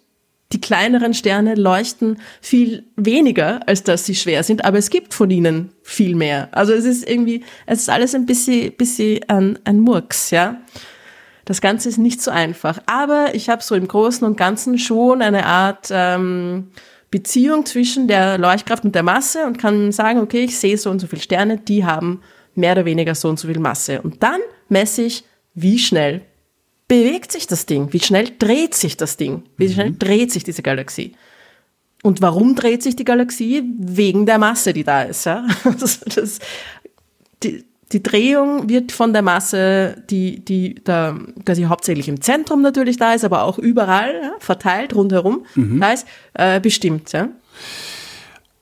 [0.54, 5.30] Die kleineren Sterne leuchten viel weniger, als dass sie schwer sind, aber es gibt von
[5.30, 6.48] ihnen viel mehr.
[6.52, 10.62] Also es ist irgendwie, es ist alles ein bisschen, bisschen ein, ein Murks, ja.
[11.44, 12.80] Das Ganze ist nicht so einfach.
[12.86, 16.72] Aber ich habe so im Großen und Ganzen schon eine Art ähm,
[17.10, 21.00] Beziehung zwischen der Leuchtkraft und der Masse und kann sagen, okay, ich sehe so und
[21.00, 22.22] so viele Sterne, die haben
[22.54, 24.02] mehr oder weniger so und so viel Masse.
[24.02, 26.22] Und dann messe ich, wie schnell
[26.88, 30.62] bewegt sich das Ding, wie schnell dreht sich das Ding, wie schnell dreht sich diese
[30.62, 31.13] Galaxie.
[32.04, 33.63] Und warum dreht sich die Galaxie?
[33.78, 35.26] Wegen der Masse, die da ist.
[35.26, 35.45] Ja?
[35.80, 36.39] Das, das,
[37.43, 42.97] die, die Drehung wird von der Masse, die, die da quasi hauptsächlich im Zentrum natürlich
[42.97, 47.12] da ist, aber auch überall ja, verteilt rundherum da ist, äh, bestimmt.
[47.13, 47.30] Ja?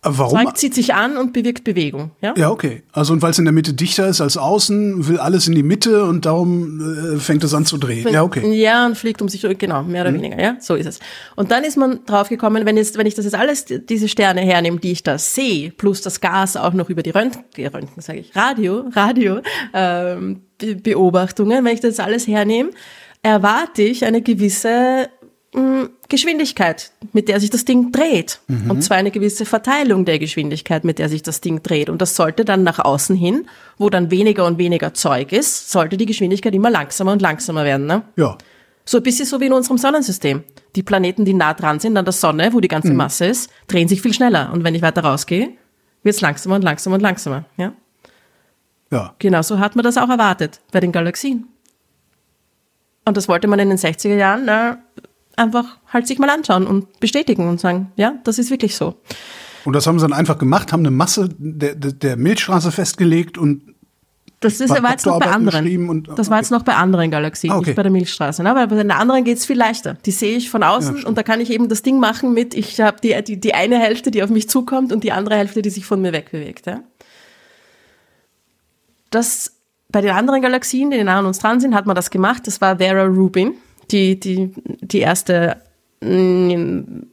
[0.07, 0.37] Warum?
[0.37, 2.11] Zeug zieht sich an und bewirkt Bewegung.
[2.21, 2.33] Ja?
[2.37, 2.83] Ja, okay.
[2.91, 5.63] Also und weil es in der Mitte dichter ist als außen, will alles in die
[5.63, 8.07] Mitte und darum äh, fängt es an zu drehen.
[8.13, 8.45] Ja, okay.
[8.45, 8.53] Mhm.
[8.53, 10.99] Ja, und fliegt um sich, genau, mehr oder weniger, ja, so ist es.
[11.35, 14.79] Und dann ist man draufgekommen, wenn jetzt, wenn ich das jetzt alles, diese Sterne hernehme,
[14.79, 18.35] die ich da sehe, plus das Gas auch noch über die Röntgen, Röntgen sage ich,
[18.35, 19.41] Radio, Radio,
[19.73, 22.69] ähm, Be Beobachtungen, wenn ich das alles hernehme,
[23.25, 25.09] erwarte ich eine gewisse
[26.09, 28.39] Geschwindigkeit, mit der sich das Ding dreht.
[28.47, 31.89] Und zwar eine gewisse Verteilung der Geschwindigkeit, mit der sich das Ding dreht.
[31.89, 35.97] Und das sollte dann nach außen hin, wo dann weniger und weniger Zeug ist, sollte
[35.97, 37.85] die Geschwindigkeit immer langsamer und langsamer werden.
[37.85, 38.03] Ne?
[38.17, 38.37] Ja.
[38.85, 40.43] So ein bisschen so wie in unserem Sonnensystem.
[40.75, 43.87] Die Planeten, die nah dran sind an der Sonne, wo die ganze Masse ist, drehen
[43.87, 44.51] sich viel schneller.
[44.53, 45.49] Und wenn ich weiter rausgehe,
[46.03, 47.45] wird es langsamer und langsamer und langsamer.
[47.57, 47.73] Ja?
[48.91, 49.15] Ja.
[49.17, 51.47] Genau so hat man das auch erwartet bei den Galaxien.
[53.05, 54.77] Und das wollte man in den 60er Jahren na,
[55.37, 58.95] einfach halt sich mal anschauen und bestätigen und sagen, ja, das ist wirklich so.
[59.65, 63.73] Und das haben sie dann einfach gemacht, haben eine Masse der, der, Milchstraße festgelegt und
[64.39, 65.89] Das ist, war jetzt noch bei anderen.
[65.89, 67.69] und- das war jetzt noch bei anderen Galaxien, Ah, okay.
[67.71, 68.43] nicht bei der Milchstraße.
[68.43, 68.53] Ne?
[68.53, 69.95] Weil bei den anderen geht's viel leichter.
[70.05, 72.79] Die sehe ich von außen und da kann ich eben das Ding machen mit, ich
[72.79, 75.71] habe die, die, die eine Hälfte, die auf mich zukommt und die andere Hälfte, die
[75.71, 76.67] sich von mir wegbewegt.
[76.67, 76.81] Ja?
[79.11, 79.51] Das
[79.89, 82.47] bei den anderen Galaxien, die nah an uns dran sind, hat man das gemacht.
[82.47, 83.53] Das war Vera Rubin,
[83.91, 85.61] die, die, die erste,
[86.01, 87.03] mm,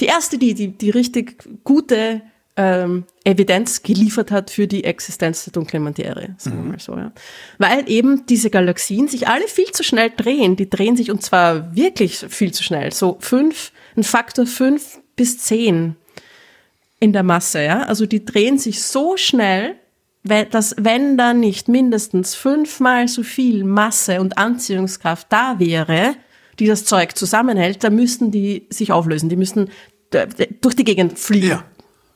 [0.00, 2.22] die erste, die, die, die richtig gute
[2.56, 7.12] ähm, Evidenz geliefert hat für die Existenz der dunklen Materie, sagen wir mal so, ja.
[7.58, 10.56] Weil eben diese Galaxien sich alle viel zu schnell drehen.
[10.56, 12.92] Die drehen sich und zwar wirklich viel zu schnell.
[12.92, 15.96] So fünf, ein Faktor fünf bis zehn
[17.00, 17.84] in der Masse, ja.
[17.84, 19.76] Also die drehen sich so schnell,
[20.24, 26.14] dass wenn da nicht mindestens fünfmal so viel Masse und Anziehungskraft da wäre,
[26.58, 29.28] die das Zeug zusammenhält, dann müssten die sich auflösen.
[29.28, 29.70] Die müssten
[30.12, 30.26] d-
[30.60, 31.48] durch die Gegend fliegen.
[31.48, 31.64] Ja.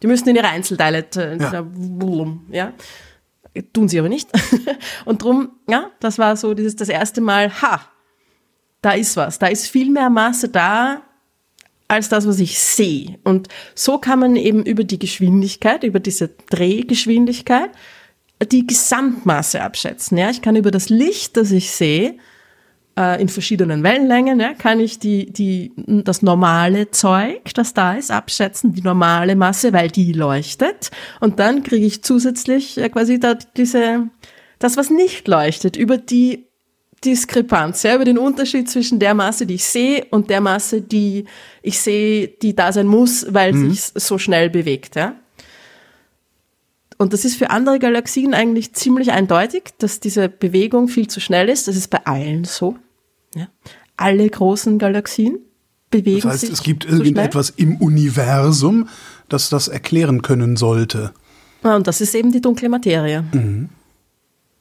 [0.02, 1.66] Die müssten in ihre Einzelteile, t- Ja.
[2.52, 2.72] ja.
[3.72, 4.28] Tun sie aber nicht.
[5.06, 7.80] Und drum, ja, das war so dieses, das erste Mal, ha,
[8.82, 9.38] da ist was.
[9.38, 11.00] Da ist viel mehr Masse da,
[11.88, 13.18] als das, was ich sehe.
[13.24, 17.70] Und so kann man eben über die Geschwindigkeit, über diese Drehgeschwindigkeit,
[18.44, 20.18] die Gesamtmasse abschätzen.
[20.18, 22.16] Ja, ich kann über das Licht, das ich sehe,
[22.98, 28.10] äh, in verschiedenen Wellenlängen, ja, kann ich die, die, das normale Zeug, das da ist,
[28.10, 30.90] abschätzen, die normale Masse, weil die leuchtet.
[31.20, 34.08] Und dann kriege ich zusätzlich äh, quasi da diese,
[34.58, 36.46] das, was nicht leuchtet, über die
[37.04, 41.26] Diskrepanz, ja, über den Unterschied zwischen der Masse, die ich sehe, und der Masse, die
[41.62, 44.96] ich sehe, die da sein muss, weil sich so schnell bewegt.
[44.96, 45.14] Ja.
[46.98, 51.48] Und das ist für andere Galaxien eigentlich ziemlich eindeutig, dass diese Bewegung viel zu schnell
[51.48, 51.68] ist.
[51.68, 52.76] Das ist bei allen so.
[53.34, 53.48] Ja.
[53.96, 55.38] Alle großen Galaxien
[55.90, 58.88] bewegen Das heißt, sich es gibt irgendetwas im Universum,
[59.28, 61.12] das das erklären können sollte.
[61.62, 63.24] Ja, und das ist eben die dunkle Materie.
[63.32, 63.68] Und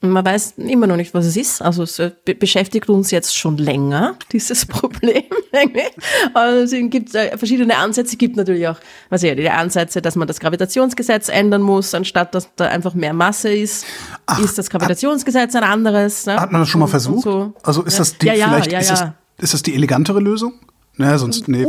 [0.02, 1.62] man weiß immer noch nicht, was es ist.
[1.62, 5.24] Also es äh, be beschäftigt uns jetzt schon länger, dieses Problem.
[6.34, 8.12] also es gibt äh, verschiedene Ansätze.
[8.12, 8.76] Es gibt natürlich auch,
[9.08, 13.14] was ja, die Ansätze, dass man das Gravitationsgesetz ändern muss, anstatt dass da einfach mehr
[13.14, 13.86] Masse ist,
[14.42, 16.26] ist das Gravitationsgesetz ein anderes.
[16.26, 16.38] Ne?
[16.38, 17.24] Hat man das schon mal versucht?
[17.24, 17.54] so.
[17.62, 18.90] Also ist das die ja, ja, vielleicht ja, ist.
[18.90, 20.54] Das, ist das die elegantere Lösung?
[20.98, 21.66] Naja, sonst nee.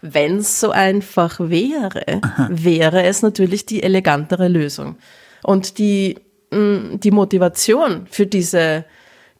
[0.00, 4.96] Wenn es so einfach wäre, wäre es natürlich die elegantere Lösung.
[5.42, 6.18] Und die,
[6.50, 8.84] die Motivation für diese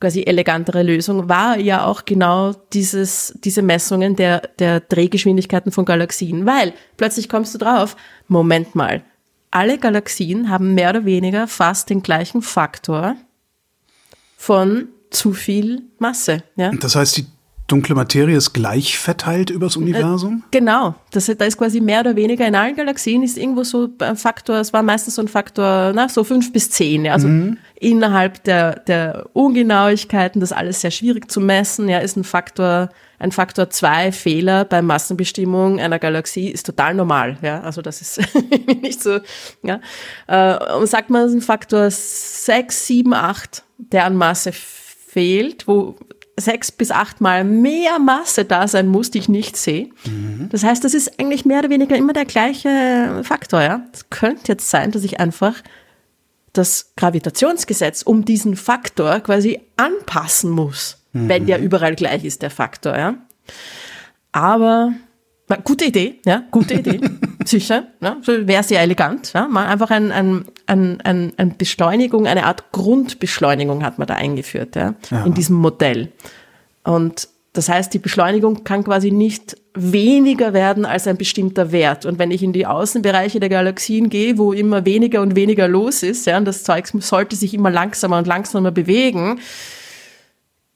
[0.01, 6.45] quasi elegantere Lösung war ja auch genau dieses, diese Messungen der, der Drehgeschwindigkeiten von Galaxien,
[6.45, 7.97] weil plötzlich kommst du drauf,
[8.29, 9.03] Moment mal,
[9.51, 13.17] alle Galaxien haben mehr oder weniger fast den gleichen Faktor
[14.37, 16.71] von zu viel Masse, ja.
[16.73, 17.27] Das heißt, die
[17.67, 20.45] dunkle Materie ist gleich verteilt übers Universum?
[20.51, 24.17] Genau, das, da ist quasi mehr oder weniger in allen Galaxien ist irgendwo so ein
[24.17, 27.29] Faktor, es war meistens so ein Faktor, na, so fünf bis zehn, ja, also
[27.75, 33.33] innerhalb der, der Ungenauigkeiten, das alles sehr schwierig zu messen, ja, ist ein Faktor, ein
[33.33, 38.21] Faktor zwei Fehler bei Massenbestimmung einer Galaxie ist total normal, ja, also das ist
[38.83, 39.19] nicht so,
[39.63, 39.81] ja,
[40.29, 45.67] äh, und sagt man, es ist ein Faktor sechs, sieben, acht, der an Masse fehlt,
[45.67, 45.97] wo
[46.39, 49.89] sechs bis achtmal mehr Masse da sein muss, die ich nicht sehe.
[50.51, 53.63] Das heißt, das ist eigentlich mehr oder weniger immer der gleiche Faktor.
[53.63, 53.87] Ja?
[53.93, 55.63] Es könnte jetzt sein, dass ich einfach
[56.53, 62.97] das Gravitationsgesetz um diesen Faktor quasi anpassen muss, wenn der überall gleich ist, der Faktor.
[62.97, 63.15] Ja?
[64.33, 64.93] Aber
[65.49, 67.01] na, gute Idee, ja, gute Idee,
[67.45, 67.85] sicher.
[68.01, 69.33] Ja, so wäre sehr elegant.
[69.33, 74.15] Ja, mal einfach ein, ein, ein, ein, ein Beschleunigung, eine Art Grundbeschleunigung hat man da
[74.15, 76.13] eingeführt, ja, in diesem Modell.
[76.83, 82.05] Und das heißt, die Beschleunigung kann quasi nicht weniger werden als ein bestimmter Wert.
[82.05, 86.03] Und wenn ich in die Außenbereiche der Galaxien gehe, wo immer weniger und weniger los
[86.03, 89.41] ist, ja, und das Zeug sollte sich immer langsamer und langsamer bewegen,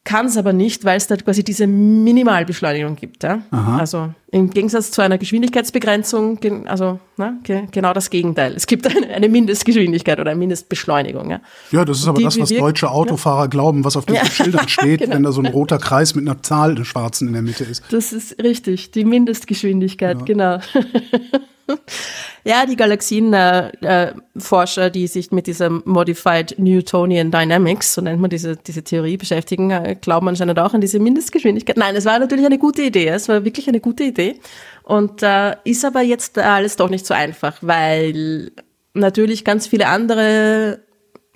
[0.04, 3.22] kann es aber nicht, weil es da quasi diese Minimalbeschleunigung gibt.
[3.22, 3.42] Ja?
[3.50, 8.54] Also im Gegensatz zu einer Geschwindigkeitsbegrenzung, also ne, ge genau das Gegenteil.
[8.56, 11.30] Es gibt eine, eine Mindestgeschwindigkeit oder eine Mindestbeschleunigung.
[11.30, 11.40] Ja?
[11.70, 14.68] Ja, das ist aber Die das, was deutsche Autofahrer glauben, was auf den Ja, Schildern
[14.68, 15.16] steht, genau.
[15.16, 17.82] wenn da so ein roter Kreis mit einer Zahl, einer schwarzen in der Mitte ist.
[17.90, 20.60] Das ist richtig, die Mindestgeschwindigkeit, genau.
[22.44, 28.56] ja, die Galaxienforscher, äh, die sich mit dieser Modified Newtonian Dynamics, so nennt man diese,
[28.56, 31.76] diese Theorie, beschäftigen, äh, glauben anscheinend auch an diese Mindestgeschwindigkeit.
[31.76, 34.40] Nein, es war natürlich eine gute Idee, es war wirklich eine gute Idee.
[34.82, 38.50] Und äh, ist aber jetzt alles doch nicht so einfach, weil
[38.94, 40.80] natürlich ganz viele andere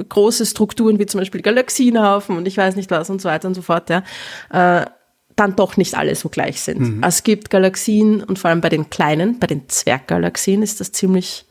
[0.09, 3.55] große Strukturen wie zum Beispiel Galaxienhaufen und ich weiß nicht was und so weiter und
[3.55, 4.03] so fort, ja,
[4.53, 4.87] äh,
[5.37, 7.05] dann doch nicht alle so gleich sind.
[7.05, 11.45] Es gibt Galaxien und vor allem bei den kleinen, bei den Zwerggalaxien ist das ziemlich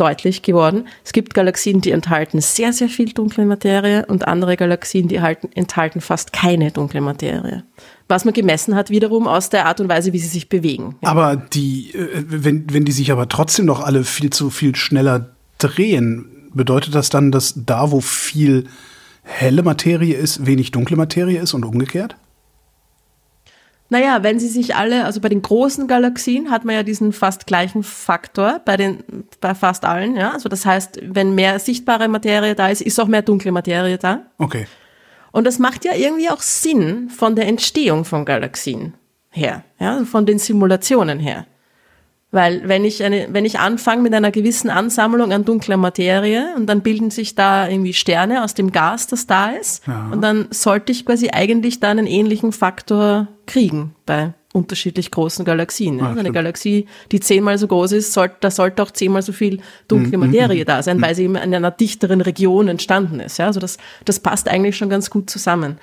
[0.00, 0.88] deutlich geworden.
[1.04, 5.50] Es gibt Galaxien, die enthalten sehr, sehr viel dunkle Materie und andere Galaxien, die halten,
[5.54, 7.64] enthalten fast keine dunkle Materie.
[8.08, 10.96] Was man gemessen hat, wiederum aus der Art und Weise, wie sie sich bewegen.
[11.02, 11.10] Ja.
[11.10, 15.30] Aber die, äh, wenn, wenn die sich aber trotzdem noch alle viel zu viel schneller
[15.58, 18.66] drehen, bedeutet das dann, dass da, wo viel
[19.22, 22.16] helle Materie ist, wenig dunkle Materie ist und umgekehrt?
[23.90, 27.46] Naja, wenn sie sich alle, also bei den großen Galaxien hat man ja diesen fast
[27.46, 29.02] gleichen Faktor bei den,
[29.40, 30.30] bei fast allen, ja.
[30.30, 34.22] Also das heißt, wenn mehr sichtbare Materie da ist, ist auch mehr dunkle Materie da.
[34.38, 34.66] Okay.
[35.32, 38.94] Und das macht ja irgendwie auch Sinn von der Entstehung von Galaxien
[39.28, 41.46] her, ja, also von den Simulationen her.
[42.32, 46.66] Weil wenn ich eine, wenn ich anfange mit einer gewissen Ansammlung an dunkler Materie und
[46.66, 50.92] dann bilden sich da irgendwie Sterne aus dem Gas, das da ist, und dann sollte
[50.92, 55.98] ich quasi eigentlich da einen ähnlichen Faktor kriegen bei unterschiedlich großen Galaxien.
[55.98, 56.06] Ja.
[56.06, 56.32] Ah, eine.
[56.32, 60.26] Galaxie, die zehnmal so groß ist, sollte, da sollte auch zehnmal so viel dunkle Mhm,
[60.26, 63.38] Materie da sein, weil sie eben in einer dichteren Region entstanden ist.
[63.38, 63.46] Ja.
[63.46, 65.78] Also das, das passt eigentlich schon ganz gut zusammen.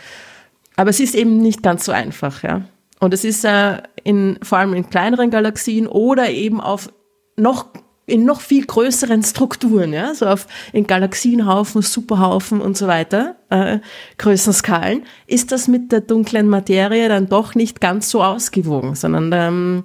[0.76, 2.62] Aber es ist eben nicht ganz so einfach, ja.
[3.00, 6.90] Und es ist äh, in, vor allem in kleineren Galaxien oder eben auf
[7.36, 7.66] noch
[8.06, 13.80] in noch viel größeren Strukturen, ja, so auf in Galaxienhaufen, Superhaufen und so weiter, äh,
[14.18, 19.84] Größenskalen, ist das mit der dunklen Materie dann doch nicht ganz so ausgewogen, sondern ähm,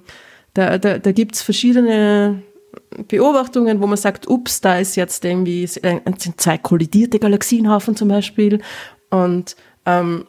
[0.53, 2.43] da, da, da gibt's verschiedene
[3.09, 5.91] Beobachtungen, wo man sagt, ups, da ist jetzt irgendwie sind
[6.37, 8.61] zwei kollidierte Galaxienhaufen zum Beispiel
[9.09, 10.27] und ähm,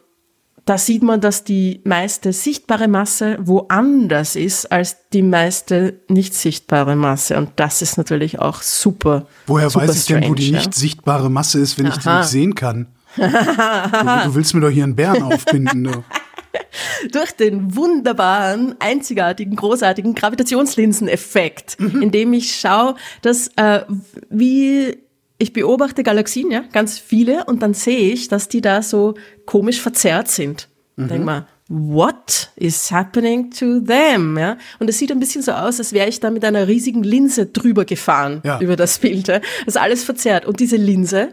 [0.65, 6.95] da sieht man, dass die meiste sichtbare Masse woanders ist als die meiste nicht sichtbare
[6.95, 7.37] Masse.
[7.37, 9.27] Und das ist natürlich auch super.
[9.45, 12.07] Woher super weiß ich denn, wo die strange, nicht sichtbare Masse ist, wenn ich die
[12.07, 12.19] Aha.
[12.19, 12.87] nicht sehen kann?
[13.15, 15.83] du, du willst mir doch hier einen Bären aufbinden.
[15.83, 15.91] Du.
[15.91, 16.03] Ja?
[17.11, 23.81] Durch den wunderbaren, einzigartigen, großartigen Gravitationslinseneffekt, indem ich schaue, dass äh,
[24.29, 24.97] wie
[25.37, 29.81] ich beobachte Galaxien, ja, ganz viele, und dann sehe ich, dass die da so komisch
[29.81, 30.69] verzerrt sind.
[30.95, 31.07] Mhm.
[31.09, 34.37] Denk mal, what is happening to them?
[34.37, 34.57] Ja?
[34.79, 37.47] Und es sieht ein bisschen so aus, als wäre ich da mit einer riesigen Linse
[37.47, 38.59] drüber gefahren, Ja.
[38.59, 39.27] über das Bild.
[39.27, 39.39] Ja?
[39.39, 40.45] Das ist alles verzerrt.
[40.45, 41.29] Und diese Linse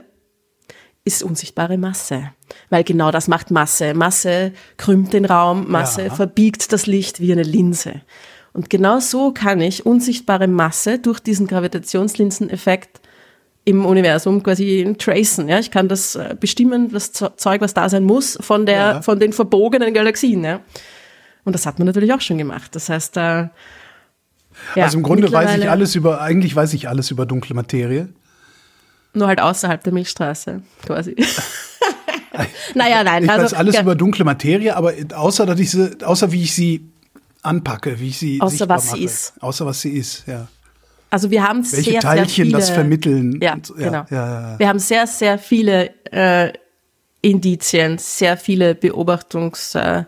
[1.05, 2.31] ist unsichtbare Masse.
[2.71, 3.93] Weil genau das macht Masse.
[3.95, 6.15] Masse krümmt den Raum, Masse Ja.
[6.15, 8.01] verbiegt das Licht wie eine Linse.
[8.55, 13.01] Und genau so kann ich unsichtbare Masse durch diesen Gravitationslinseneffekt
[13.65, 15.49] im Universum quasi tracen.
[15.49, 15.59] Ja?
[15.59, 19.03] Ich kann das äh, bestimmen, das Ze- Zeug, was da sein muss, von, der, Ja.
[19.03, 20.43] von den verbogenen Galaxien.
[20.45, 20.61] Ja?
[21.45, 22.75] Und das hat man natürlich auch schon gemacht.
[22.75, 23.51] Das heißt, äh, ja,
[24.77, 28.09] also im Grunde weiß ich alles über, eigentlich weiß ich alles über dunkle Materie.
[29.15, 31.17] Nur halt außerhalb der Milchstraße, quasi.
[32.75, 33.25] naja, nein.
[33.25, 36.43] Ich also, weiß alles ja, über dunkle Materie, aber außer, dass ich sie, außer wie
[36.43, 36.89] ich sie
[37.43, 39.05] anpacke, wie ich sie Außer was sie mache.
[39.05, 39.33] ist.
[39.41, 40.49] Außer was sie ist, ja.
[41.13, 43.39] Also wir haben Welche sehr, Teilchen sehr viele, das vermitteln.
[43.43, 43.75] Ja, so.
[43.75, 43.93] genau.
[43.93, 44.59] ja, ja, ja.
[44.59, 46.55] Wir haben sehr, sehr viele äh,
[47.21, 50.07] Indizien, sehr viele Beobachtungsstücke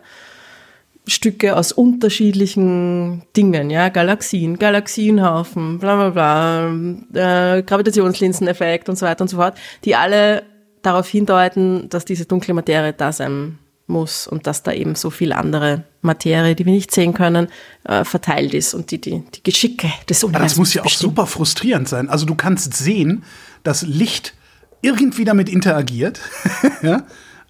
[1.47, 6.71] äh, aus unterschiedlichen Dingen, ja, Galaxien, Galaxienhaufen, bla bla
[7.13, 10.41] bla, äh, Gravitationslinseneffekt und so weiter und so fort, die alle
[10.81, 15.31] darauf hindeuten, dass diese dunkle Materie da sein muss und dass da eben so viel
[15.33, 17.47] andere Materie, die wir nicht sehen können,
[17.83, 21.11] äh, verteilt ist und die, die die Geschicke des Universums das muss ja auch bestimmen.
[21.11, 22.09] super frustrierend sein.
[22.09, 23.23] Also du kannst sehen,
[23.63, 24.33] dass Licht
[24.81, 26.19] irgendwie damit interagiert.
[26.81, 27.03] ja?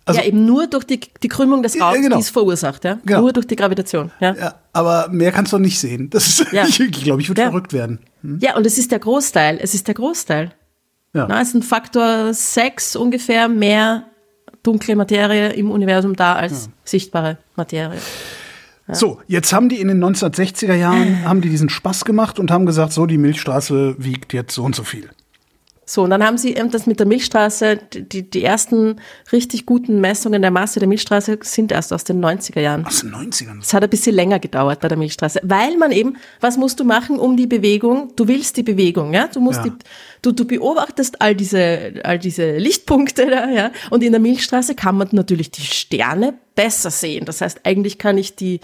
[0.08, 2.18] Also, ja, eben nur durch die, die Krümmung des Ja, Raums, genau.
[2.18, 3.00] die es verursacht, ja.
[3.06, 3.22] Genau.
[3.22, 4.36] Nur durch die Gravitation, ja.
[4.36, 6.12] ja, aber mehr kannst du nicht sehen.
[6.12, 6.66] Das ist, Ja.
[6.68, 7.48] ich glaube, ich würde Ja.
[7.50, 8.00] verrückt werden.
[8.40, 10.54] Ja, und es ist der Großteil, es ist der Großteil.
[11.14, 11.26] Ja.
[11.28, 14.04] Na, es ist ein Faktor 6 ungefähr mehr
[14.66, 18.00] dunkle Materie im Universum da als sichtbare Materie.
[18.88, 22.68] So, jetzt haben die in den 1960er Jahren haben die diesen Spaß gemacht und haben
[22.68, 25.10] gesagt, so die Milchstraße wiegt jetzt so und so viel.
[25.88, 29.00] So, und dann haben sie eben das mit der Milchstraße, die, die ersten
[29.32, 32.86] richtig guten Messungen der Masse der Milchstraße sind erst aus den 90er Jahren.
[32.86, 33.60] Aus den 90ern.
[33.62, 36.86] Es hat ein bisschen länger gedauert bei der Milchstraße, weil man eben, was musst du
[36.86, 38.12] machen um die Bewegung?
[38.16, 39.28] Du willst die Bewegung, ja?
[39.28, 39.70] Du musst Ja.
[39.70, 39.74] die,
[40.24, 43.72] du, du beobachtest all diese, all diese Lichtpunkte da, ja?
[43.92, 47.26] Und in der Milchstraße kann man natürlich die Sterne besser sehen.
[47.26, 48.60] Das heißt, eigentlich kann ich die,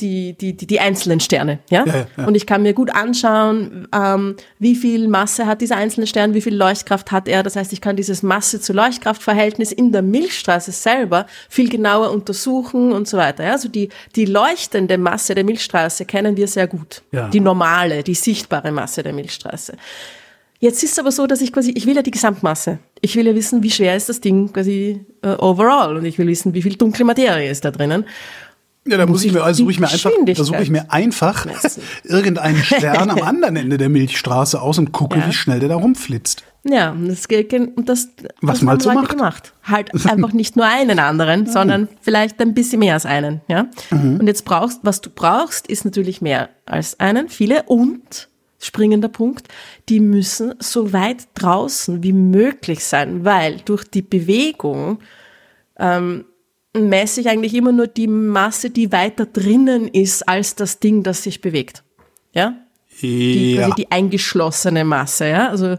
[0.00, 1.84] die, die, die, die einzelnen Sterne, ja?
[1.86, 2.26] Ja, ja.
[2.26, 6.40] Und ich kann mir gut anschauen, ähm, wie viel Masse hat dieser einzelne Stern, wie
[6.40, 7.42] viel Leuchtkraft hat er.
[7.42, 12.92] Das heißt, ich kann dieses Masse zu Leuchtkraftverhältnis in der Milchstraße selber viel genauer untersuchen
[12.92, 13.44] und so weiter.
[13.44, 13.52] Ja?
[13.52, 17.02] Also die, die leuchtende Masse der Milchstraße kennen wir sehr gut.
[17.12, 17.28] Ja.
[17.28, 19.74] Die normale, die sichtbare Masse der Milchstraße.
[20.64, 22.78] Jetzt ist es aber so, dass ich quasi, ich will ja die Gesamtmasse.
[23.02, 26.26] Ich will ja wissen, wie schwer ist das Ding quasi äh, overall und ich will
[26.26, 28.06] wissen, wie viel dunkle Materie ist da drinnen.
[28.86, 31.46] Ja, da muss ich mir, also suche ich mir einfach, da suche ich mir einfach
[31.62, 31.82] messen.
[32.04, 35.26] irgendeinen Stern am anderen Ende der Milchstraße aus und gucke, Ja.
[35.26, 36.44] wie schnell der da rumflitzt.
[36.66, 38.08] Ja, und das, geht- und das,
[38.40, 39.08] Was das man haben so macht.
[39.10, 39.52] gemacht.
[39.64, 43.40] Halt einfach nicht nur einen anderen, sondern vielleicht ein bisschen mehr als einen.
[43.48, 43.66] Ja?
[43.90, 44.18] Mhm.
[44.20, 48.28] Und jetzt brauchst, was du brauchst, ist natürlich mehr als einen, viele und
[48.58, 49.48] springender Punkt,
[49.90, 55.00] die müssen so weit draußen wie möglich sein, weil durch die Bewegung
[55.78, 56.24] ähm,
[56.76, 61.22] messe ich eigentlich immer nur die Masse, die weiter drinnen ist als das Ding, das
[61.22, 61.82] sich bewegt.
[62.32, 62.54] Ja?
[63.00, 63.62] die, Ja.
[63.62, 65.28] quasi die eingeschlossene Masse.
[65.28, 65.48] Ja?
[65.48, 65.76] Also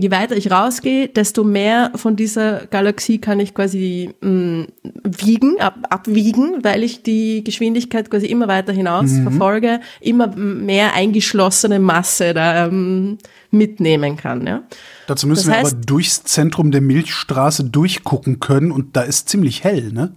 [0.00, 4.66] je weiter ich rausgehe, desto mehr von dieser Galaxie kann ich quasi mh,
[5.04, 9.22] wiegen, ab, abwiegen, weil ich die Geschwindigkeit quasi immer weiter hinaus Mhm.
[9.22, 13.18] verfolge, immer mehr eingeschlossene Masse da ähm,
[13.50, 14.46] mitnehmen kann.
[14.46, 14.62] Ja?
[15.06, 19.28] Dazu müssen Das wir heißt- aber durchs Zentrum der Milchstraße durchgucken können und da ist
[19.28, 20.12] ziemlich hell, ne?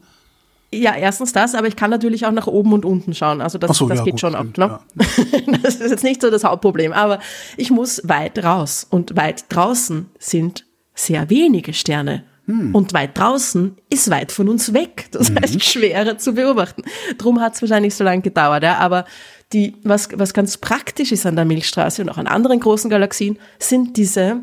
[0.82, 3.42] Ja, erstens das, aber ich kann natürlich auch nach oben und unten schauen.
[3.42, 4.58] Also das, so, das ja, geht gut, schon ab.
[4.58, 4.80] Ne?
[5.64, 7.20] Das ist jetzt nicht so das Hauptproblem, aber
[7.58, 8.86] ich muss weit raus.
[8.90, 12.24] Und weit draußen sind sehr wenige Sterne.
[12.46, 12.76] Hm.
[12.76, 15.08] Und weit draußen ist weit von uns weg.
[15.12, 15.40] Das Mhm.
[15.42, 16.84] heißt, schwerer zu beobachten.
[17.18, 18.62] Drum hat es wahrscheinlich so lange gedauert.
[18.64, 18.78] Ja?
[18.78, 19.06] Aber
[19.52, 23.40] die, was, was ganz praktisch ist an der Milchstraße und auch an anderen großen Galaxien,
[23.58, 24.42] sind diese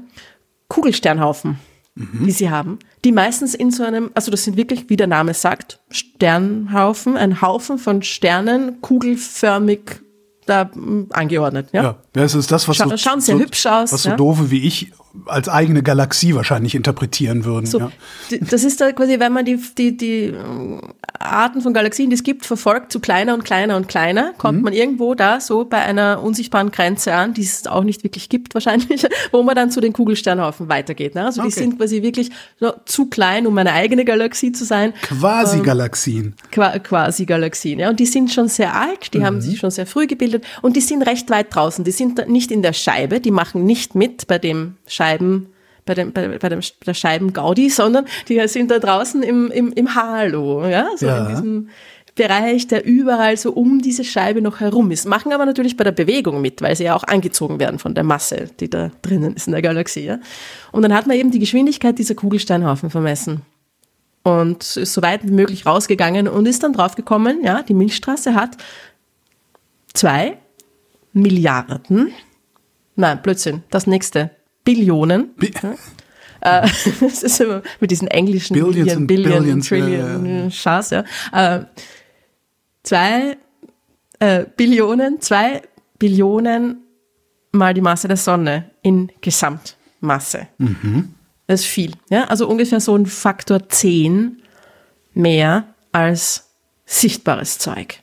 [0.69, 1.59] Kugelsternhaufen,
[1.95, 5.35] die sie haben, die meistens in so einem, also das sind wirklich, wie der Name
[5.35, 10.01] sagt, Sternhaufen, ein Haufen von Sternen, kugelförmig
[10.47, 11.69] da mm, angeordnet.
[11.73, 11.83] Ja?
[11.83, 14.17] Ja, das ist das, was Scha- so, schauen sehr so, hübsch aus, was so ja.
[14.17, 14.93] doofe wie ich
[15.27, 17.67] als eigene Galaxie wahrscheinlich interpretieren würden.
[17.67, 17.91] So, ja.
[18.41, 20.81] das ist da quasi, wenn man die, die, die ähm,
[21.19, 24.65] Arten von Galaxien, die es gibt, verfolgt, zu kleiner und kleiner und kleiner, kommt Mhm.
[24.65, 28.55] man irgendwo da so bei einer unsichtbaren Grenze an, die es auch nicht wirklich gibt
[28.55, 31.15] wahrscheinlich, wo man dann zu den Kugelsternhaufen weitergeht.
[31.15, 31.25] Ne?
[31.27, 31.61] Also die Okay.
[31.61, 34.95] sind quasi wirklich so zu klein, um eine eigene Galaxie zu sein.
[35.03, 36.35] Quasi Ähm, Galaxien.
[36.51, 37.79] Qua quasi Galaxien.
[37.79, 37.91] Ja?
[37.91, 40.81] Und die sind schon sehr alt, die haben sich schon sehr früh gebildet und die
[40.81, 41.85] sind recht weit draußen.
[41.85, 45.49] Die sind nicht in der Scheibe, die machen nicht mit bei dem Scheiben,
[45.85, 49.95] bei, dem, bei, bei dem, der Scheiben-Gaudi, sondern die sind da draußen im, im, im
[49.95, 51.27] Halo, ja, so Ja.
[51.27, 51.69] in diesem
[52.15, 55.07] Bereich, der überall so um diese Scheibe noch herum ist.
[55.07, 58.05] Machen aber natürlich bei der Bewegung mit, weil sie ja auch angezogen werden von der
[58.05, 60.05] Masse, die da drinnen ist in der Galaxie.
[60.05, 60.19] Ja?
[60.73, 63.41] Und dann hat man eben die Geschwindigkeit dieser Kugelsteinhaufen vermessen
[64.25, 68.59] und ist so weit wie möglich rausgegangen und ist dann draufgekommen, ja, die Milchstraße hat
[69.95, 70.37] zwei
[71.15, 72.13] Milliarden,
[72.95, 74.31] nein, Blödsinn, das nächste,
[74.65, 75.35] Billionen.
[75.37, 75.53] Bi-
[76.45, 76.69] Äh,
[77.01, 79.07] das ist immer mit diesen englischen Billions Billion,
[79.43, 80.51] Billion, Trillion, ja, ja.
[80.51, 81.05] Scheiß, ja.
[81.33, 81.65] Äh,
[82.83, 83.37] zwei
[84.19, 85.63] äh, Billionen, zwei
[85.99, 86.83] Billionen
[87.53, 90.49] mal die Masse der Sonne in Gesamtmasse.
[91.47, 91.93] Das ist viel.
[92.11, 92.25] Ja?
[92.25, 94.43] Also ungefähr so ein Faktor 10
[95.15, 96.51] mehr als
[96.87, 98.01] sichtbares Zeug.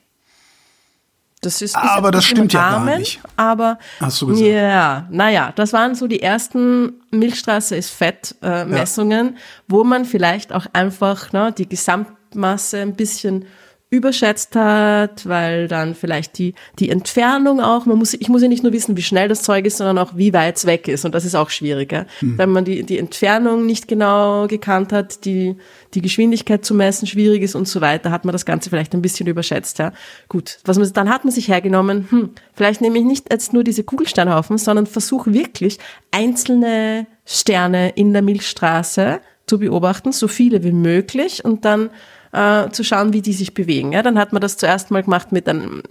[1.41, 3.21] Das ist, ist Aber das im stimmt ja gar Rahmen, nicht.
[3.37, 4.45] Aber Hast du gesagt.
[4.45, 9.37] ja, naja, das waren so die ersten Milchstraße ist Fett äh, Messungen,
[9.67, 13.45] wo man vielleicht auch einfach ne, die Gesamtmasse ein bisschen
[13.91, 18.61] überschätzt hat, weil dann vielleicht die, die Entfernung auch, man muss, ich muss ja nicht
[18.61, 21.05] nur wissen, wie schnell das Zeug ist, sondern auch, wie weit es weg ist.
[21.05, 21.91] Und das ist auch schwierig.
[21.91, 22.05] Ja?
[22.19, 22.37] Hm.
[22.37, 25.55] Wenn man die, die Entfernung nicht genau gekannt hat, die,
[25.95, 29.01] die Geschwindigkeit zu messen schwierig ist und so weiter, hat man das Ganze vielleicht ein
[29.01, 29.79] bisschen überschätzt.
[29.79, 29.91] Ja?
[30.27, 33.63] Gut, was man, dann hat man sich hergenommen, hm, vielleicht nehme ich nicht jetzt nur
[33.63, 35.79] diese Kugelsteinhaufen, sondern versuche wirklich
[36.11, 41.89] einzelne Sterne in der Milchstraße zu beobachten, so viele wie möglich und dann
[42.32, 43.91] äh, zu schauen, wie die sich bewegen.
[43.91, 45.84] Ja, dann hat man das zuerst mal gemacht mit einem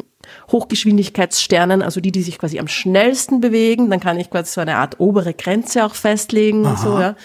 [0.53, 3.91] Hochgeschwindigkeitssternen, also die, die sich quasi am schnellsten bewegen.
[3.91, 7.17] Dann kann ich quasi so eine Art obere Grenze auch festlegen und so, ja.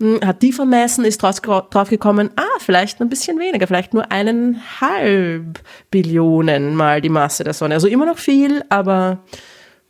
[0.00, 4.10] Hm, Hat die vermessen, ist draus, drauf gekommen, ah, vielleicht ein bisschen weniger, vielleicht nur
[4.12, 5.60] eineinhalb
[5.90, 7.74] Billionen mal die Masse der Sonne.
[7.74, 9.18] Also immer noch viel, aber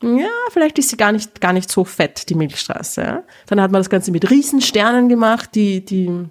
[0.02, 3.02] ja, vielleicht ist sie gar nicht, gar nicht so fett, die Milchstraße.
[3.02, 3.22] Ja?
[3.46, 6.26] Dann hat man das Ganze mit Riesensternen gemacht, die, die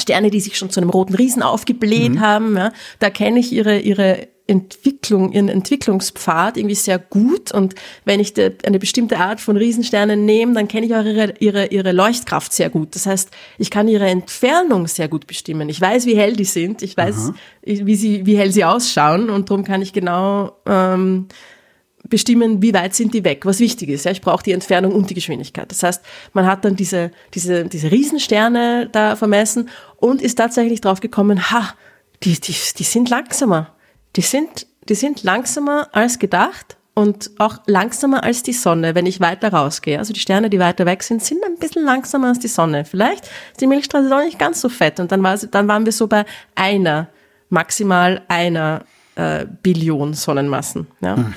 [0.00, 2.20] Sterne, die sich schon zu einem roten Riesen aufgebläht Mhm.
[2.20, 2.56] haben.
[2.56, 2.72] Ja?
[2.98, 7.52] Da kenne ich ihre, ihre Entwicklung, ihren Entwicklungspfad irgendwie sehr gut.
[7.52, 11.34] Und wenn ich de, eine bestimmte Art von Riesensternen nehme, dann kenne ich auch ihre,
[11.38, 12.96] ihre, ihre Leuchtkraft sehr gut.
[12.96, 15.68] Das heißt, ich kann ihre Entfernung sehr gut bestimmen.
[15.68, 16.82] Ich weiß, wie hell die sind.
[16.82, 17.32] Ich weiß,
[17.62, 19.30] wie, sie, wie hell sie ausschauen.
[19.30, 21.28] Und darum kann ich genau ähm,
[22.08, 24.04] bestimmen, wie weit sind die weg, was wichtig ist.
[24.04, 25.70] Ja, ich brauche die Entfernung und die Geschwindigkeit.
[25.70, 31.00] Das heißt, man hat dann diese, diese, diese Riesensterne da vermessen und ist tatsächlich drauf
[31.00, 31.74] gekommen, ha,
[32.22, 33.74] die, die, die sind langsamer.
[34.16, 39.20] Die sind, die sind langsamer als gedacht und auch langsamer als die Sonne, wenn ich
[39.20, 39.98] weiter rausgehe.
[39.98, 42.84] Also die Sterne, die weiter weg sind, sind ein bisschen langsamer als die Sonne.
[42.84, 45.00] Vielleicht ist die Milchstraße auch nicht ganz so fett.
[45.00, 46.24] Und dann, war dann waren wir so bei
[46.54, 47.08] einer,
[47.48, 48.84] maximal einer
[49.14, 50.86] äh, Billion Sonnenmassen.
[51.00, 51.32] Ja.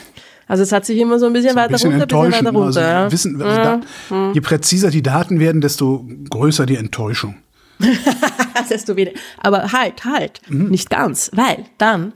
[0.54, 2.66] Also es hat sich immer so ein bisschen Ein weiter bisschen runter, bisschen weiter runter.
[2.68, 3.12] also ja.
[3.12, 3.82] wissen, also
[4.12, 7.38] da, Je präziser die Daten werden, desto größer die Enttäuschung.
[8.70, 9.18] desto weniger.
[9.40, 10.68] Aber halt, halt, Mhm.
[10.70, 12.14] nicht ganz, weil dann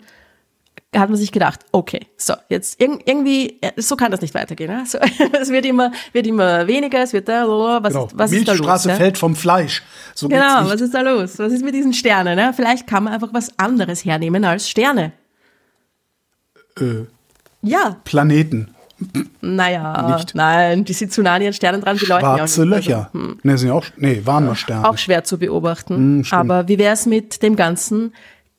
[0.96, 4.70] hat man sich gedacht, okay, so, jetzt irg irgendwie, äh, so kann das nicht weitergehen.
[4.70, 4.86] Ja?
[4.86, 5.00] So,
[5.42, 8.06] es wird immer, wird immer weniger, es wird da, was, Genau.
[8.06, 8.60] ist, was ist da los?
[8.60, 8.96] Milchstraße ja?
[8.98, 9.82] fällt vom Fleisch.
[10.14, 11.40] So Genau, was ist da los?
[11.40, 12.38] Was ist mit diesen Sternen?
[12.38, 12.54] Ja?
[12.54, 15.14] Vielleicht kann man einfach was anderes hernehmen als Sterne.
[16.80, 17.06] Äh,
[17.62, 18.70] Ja, Planeten,
[19.42, 20.34] naja, Nicht.
[20.36, 22.88] nein, die sind zu nah an ihren Sternen dran, die ja auch schwarze nicht.
[22.88, 23.10] Löcher.
[23.14, 23.40] Also, hm.
[23.44, 24.88] Ne, sind ja auch, nee, waren nur Sterne.
[24.90, 25.96] auch schwer zu beobachten.
[25.96, 26.26] Hm.
[26.32, 28.14] Aber wie wäre es mit dem ganzen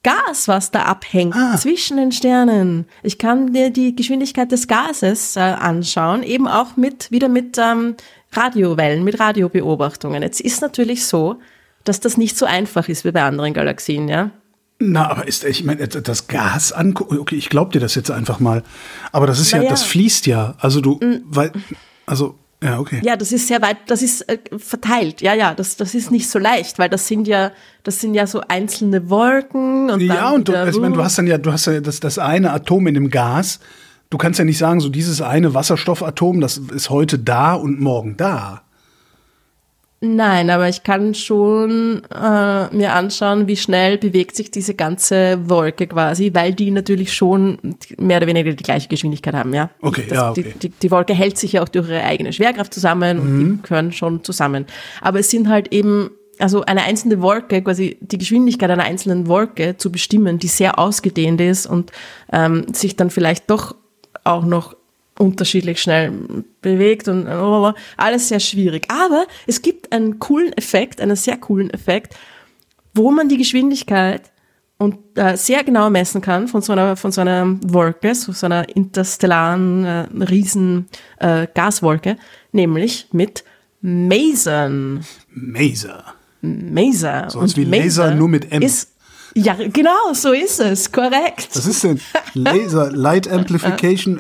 [0.05, 1.57] Gas, was da abhängt Ah.
[1.57, 2.87] zwischen den Sternen?
[3.03, 7.97] Ich kann dir die Geschwindigkeit des Gases äh, anschauen, eben auch mit wieder mit ähm,
[8.33, 10.23] Radiowellen, mit Radiobeobachtungen.
[10.23, 11.41] Jetzt ist natürlich so,
[11.83, 14.31] dass das nicht so einfach ist wie bei anderen Galaxien, ja.
[14.81, 18.39] Na, aber ist, ich meine, das Gas angucken, okay, ich glaub dir das jetzt einfach
[18.39, 18.63] mal.
[19.11, 19.71] Aber das ist ja, Naja.
[19.71, 20.55] das fließt ja.
[20.59, 21.51] Also du, weil,
[22.07, 23.01] also, ja, okay.
[23.05, 25.21] Ja, das ist sehr weit, das ist äh, verteilt.
[25.21, 27.51] Ja, ja, das, das ist nicht so leicht, weil das sind ja,
[27.83, 31.19] das sind ja so einzelne Wolken und Ja, und du, wieder, ich meine, du hast
[31.19, 33.59] dann ja, du hast ja das, das eine Atom in dem Gas.
[34.11, 38.17] Du kannst ja nicht sagen, so dieses eine Wasserstoffatom, das ist heute da und morgen
[38.17, 38.63] da.
[40.01, 45.89] Nein, aber ich kann schon äh, mir anschauen, wie schnell bewegt sich diese ganze Wolke
[45.89, 47.59] quasi, weil die natürlich schon
[47.99, 49.71] mehr oder weniger die gleiche Geschwindigkeit haben, ja.
[49.83, 50.55] Okay, ja, okay.
[50.55, 53.57] Die, die, die Wolke hält sich ja auch durch ihre eigene Schwerkraft zusammen und Mhm.
[53.57, 54.67] die gehören schon zusammen.
[55.01, 59.79] Aber es sind halt eben, also eine einzelne Wolke, quasi die Geschwindigkeit einer einzelnen Wolke
[59.79, 61.91] zu bestimmen, die sehr ausgedehnt ist und
[62.33, 63.75] ähm, sich dann vielleicht doch
[64.23, 64.77] auch noch
[65.19, 66.13] unterschiedlich schnell
[66.63, 67.75] bewegt und blablabla.
[67.97, 68.87] alles sehr schwierig.
[68.91, 72.17] Aber es gibt einen coolen Effekt, einen sehr coolen Effekt,
[72.95, 74.23] wo man die Geschwindigkeit
[74.79, 78.47] und äh, sehr genau messen kann von so einer von so einer Wolke, so, so
[78.47, 80.87] einer interstellaren äh, riesen
[81.19, 82.17] äh, Gaswolke,
[82.53, 83.45] nämlich mit
[83.81, 85.05] Masern.
[85.31, 86.05] Maser.
[86.41, 87.31] Maser.
[87.31, 88.63] Sowas wie Laser, nur mit M.
[88.63, 88.93] Ist,
[89.43, 91.49] ja, genau, so ist es, korrekt.
[91.55, 92.01] Was ist denn
[92.35, 94.19] Laser Light Amplification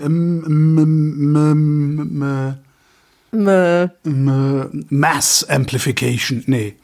[3.32, 3.88] Äh,
[4.88, 6.42] Mass Amplification?
[6.46, 6.74] Nee.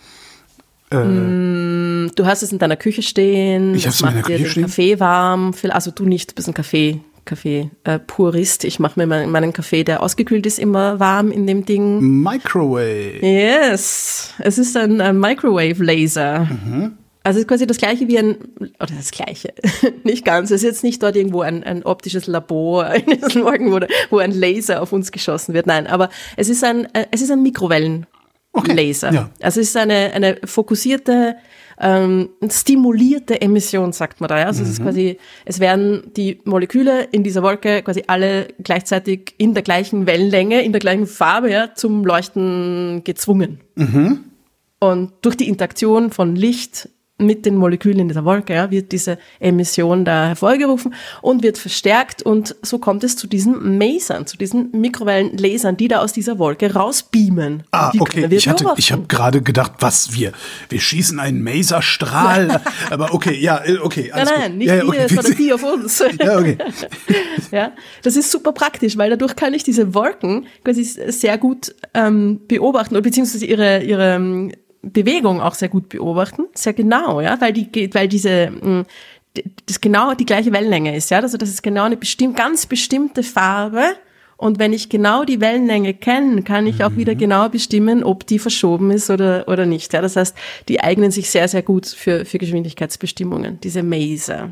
[0.90, 3.74] Du hast es in deiner Küche stehen.
[3.74, 4.62] Ich das hab's in meiner Küche den stehen.
[4.64, 5.52] Kaffee warm.
[5.70, 8.62] Also du nicht, du bist ein Kaffee, Kaffee äh, Purist.
[8.64, 12.22] Ich mache mir meinen, meinen Kaffee, der ausgekühlt ist, immer warm in dem Ding.
[12.22, 13.18] Microwave.
[13.22, 16.44] Yes, es ist ein, ein Microwave Laser.
[16.44, 16.92] Mhm.
[17.24, 19.52] Also es ist quasi das gleiche wie ein, oder das gleiche,
[20.04, 20.50] nicht ganz.
[20.50, 24.30] Es ist jetzt nicht dort irgendwo ein, ein optisches Labor in Morgen, wo, wo ein
[24.30, 25.66] Laser auf uns geschossen wird.
[25.66, 28.06] Nein, aber es ist ein, äh, es ist ein Mikrowellen.
[28.66, 29.12] Laser.
[29.12, 29.30] ja.
[29.42, 31.34] Also es ist eine, eine fokussierte,
[31.80, 34.38] ähm, stimulierte Emission, sagt man da.
[34.38, 34.46] Ja?
[34.46, 34.84] Also es ist Mhm.
[34.84, 40.62] quasi, es werden die Moleküle in dieser Wolke quasi alle gleichzeitig in der gleichen Wellenlänge,
[40.62, 43.60] in der gleichen Farbe ja, zum Leuchten gezwungen.
[43.74, 44.20] Mhm.
[44.78, 49.18] Und durch die Interaktion von Licht mit den Molekülen in dieser Wolke ja, wird diese
[49.38, 54.72] Emission da hervorgerufen und wird verstärkt und so kommt es zu diesen Masern, zu diesen
[54.72, 57.62] Mikrowellenlasern, die da aus dieser Wolke rausbeamen.
[57.70, 58.26] Ah, Die okay.
[58.30, 60.32] Ich hatte, ich habe gerade gedacht, was wir,
[60.68, 62.60] wir schießen einen Maserstrahl.
[62.90, 64.10] Aber okay, ja, äh, okay.
[64.10, 64.58] Nein, Alles nein, gut.
[64.58, 65.14] nicht ja, ja, wir, okay.
[65.14, 66.04] sondern die auf uns.
[66.24, 66.56] Ja, okay.
[67.50, 72.40] ja, das ist super praktisch, weil dadurch kann ich diese Wolken quasi sehr gut ähm,
[72.46, 74.52] beobachten oder beziehungsweise ihre, ihre ähm,
[74.92, 78.52] Bewegung auch sehr gut beobachten, sehr genau, ja, weil die, weil diese,
[79.36, 82.66] d- das genau die gleiche Wellenlänge ist, ja, also das ist genau eine bestimmt, ganz
[82.66, 83.82] bestimmte Farbe
[84.36, 88.38] und wenn ich genau die Wellenlänge kenne, kann ich auch wieder genau bestimmen, ob die
[88.38, 90.36] verschoben ist oder, oder nicht, ja, das heißt,
[90.68, 94.50] die eignen sich sehr, sehr gut für, für Geschwindigkeitsbestimmungen, diese Maser.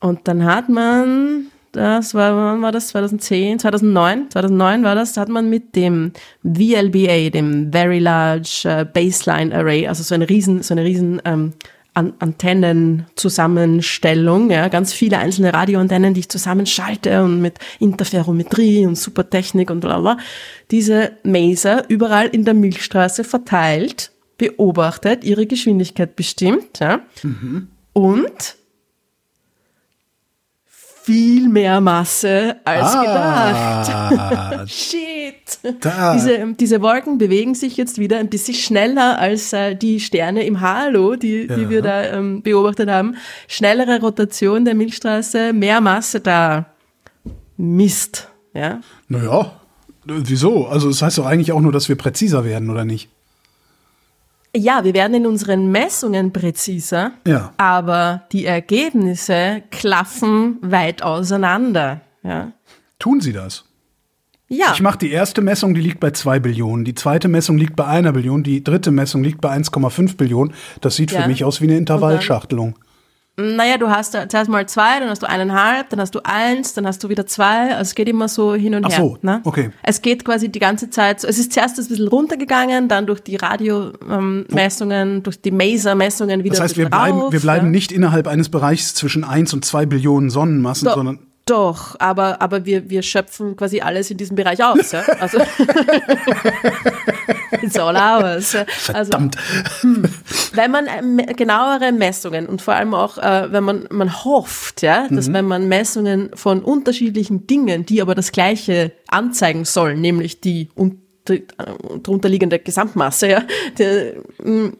[0.00, 2.86] Und dann hat man das war, wann war das?
[2.88, 4.30] 2010, 2009?
[4.30, 6.12] 2009 war das, da hat man mit dem
[6.44, 11.54] VLBA, dem Very Large äh, Baseline Array, also so eine riesen, so eine riesen ähm,
[11.94, 19.70] An Antennenzusammenstellung, ja, ganz viele einzelne Radioantennen, die ich zusammenschalte und mit Interferometrie und Supertechnik
[19.70, 20.18] und bla bla,
[20.70, 27.00] diese Maser überall in der Milchstraße verteilt, beobachtet, ihre Geschwindigkeit bestimmt, ja,
[27.94, 28.56] und
[31.02, 33.82] viel mehr Masse als Ah,
[34.60, 34.70] gedacht.
[34.70, 35.58] Shit.
[35.80, 36.14] Da.
[36.14, 40.60] Diese, diese Wolken bewegen sich jetzt wieder ein bisschen schneller als äh, die Sterne im
[40.60, 41.70] Halo, die, die Ja.
[41.70, 43.16] wir da ähm, beobachtet haben.
[43.48, 46.66] Schnellere Rotation der Milchstraße, mehr Masse da.
[47.56, 48.28] Mist.
[48.54, 48.80] Ja.
[49.08, 49.52] naja,
[50.04, 50.66] wieso?
[50.66, 53.08] Also das heißt doch eigentlich auch nur, dass wir präziser werden, oder nicht?
[54.54, 57.52] Ja, wir werden in unseren Messungen präziser, Ja.
[57.56, 62.02] aber die Ergebnisse klaffen weit auseinander.
[62.22, 62.52] Ja.
[62.98, 63.64] Tun sie das?
[64.48, 64.72] Ja.
[64.74, 66.84] Ich mache die erste Messung, die liegt bei 2 Billionen.
[66.84, 68.42] Die zweite Messung liegt bei einer Billion.
[68.42, 70.52] Die dritte Messung liegt bei 1,5 Billionen.
[70.82, 71.22] Das sieht Ja.
[71.22, 72.74] für mich aus wie eine Intervallschachtelung.
[73.56, 76.74] Naja, du hast da zuerst mal zwei, dann hast du eineinhalb, dann hast du eins,
[76.74, 77.70] dann hast du wieder zwei.
[77.72, 78.98] Also es geht immer so hin und Ach her.
[78.98, 79.40] so, ne?
[79.44, 79.70] okay.
[79.82, 83.20] Es geht quasi die ganze Zeit, so- es ist zuerst ein bisschen runtergegangen, dann durch
[83.20, 87.70] die Radiomessungen, durch die Maser-Messungen wieder Das heißt, wir bleiben, rauf, wir bleiben ja.
[87.70, 92.64] nicht innerhalb eines Bereichs zwischen 1 und 2 Billionen Sonnenmassen, Doch, sondern doch, aber, aber
[92.66, 94.92] wir, wir schöpfen quasi alles in diesem Bereich aus.
[94.92, 95.02] Ja?
[95.18, 95.38] Also,
[97.62, 98.54] it's all ours.
[98.92, 99.36] Also, verdammt.
[100.54, 105.08] wenn man äh, genauere Messungen und vor allem auch, äh, wenn man, man hofft, ja,
[105.08, 105.34] dass Mhm.
[105.34, 110.68] wenn man Messungen von unterschiedlichen Dingen, die aber das Gleiche anzeigen sollen, nämlich die
[111.26, 111.40] äh,
[112.02, 113.42] drunterliegende Gesamtmasse, ja,
[113.78, 114.72] der, mh,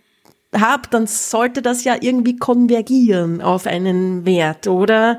[0.54, 5.18] hab, dann sollte das ja irgendwie konvergieren auf einen Wert, oder?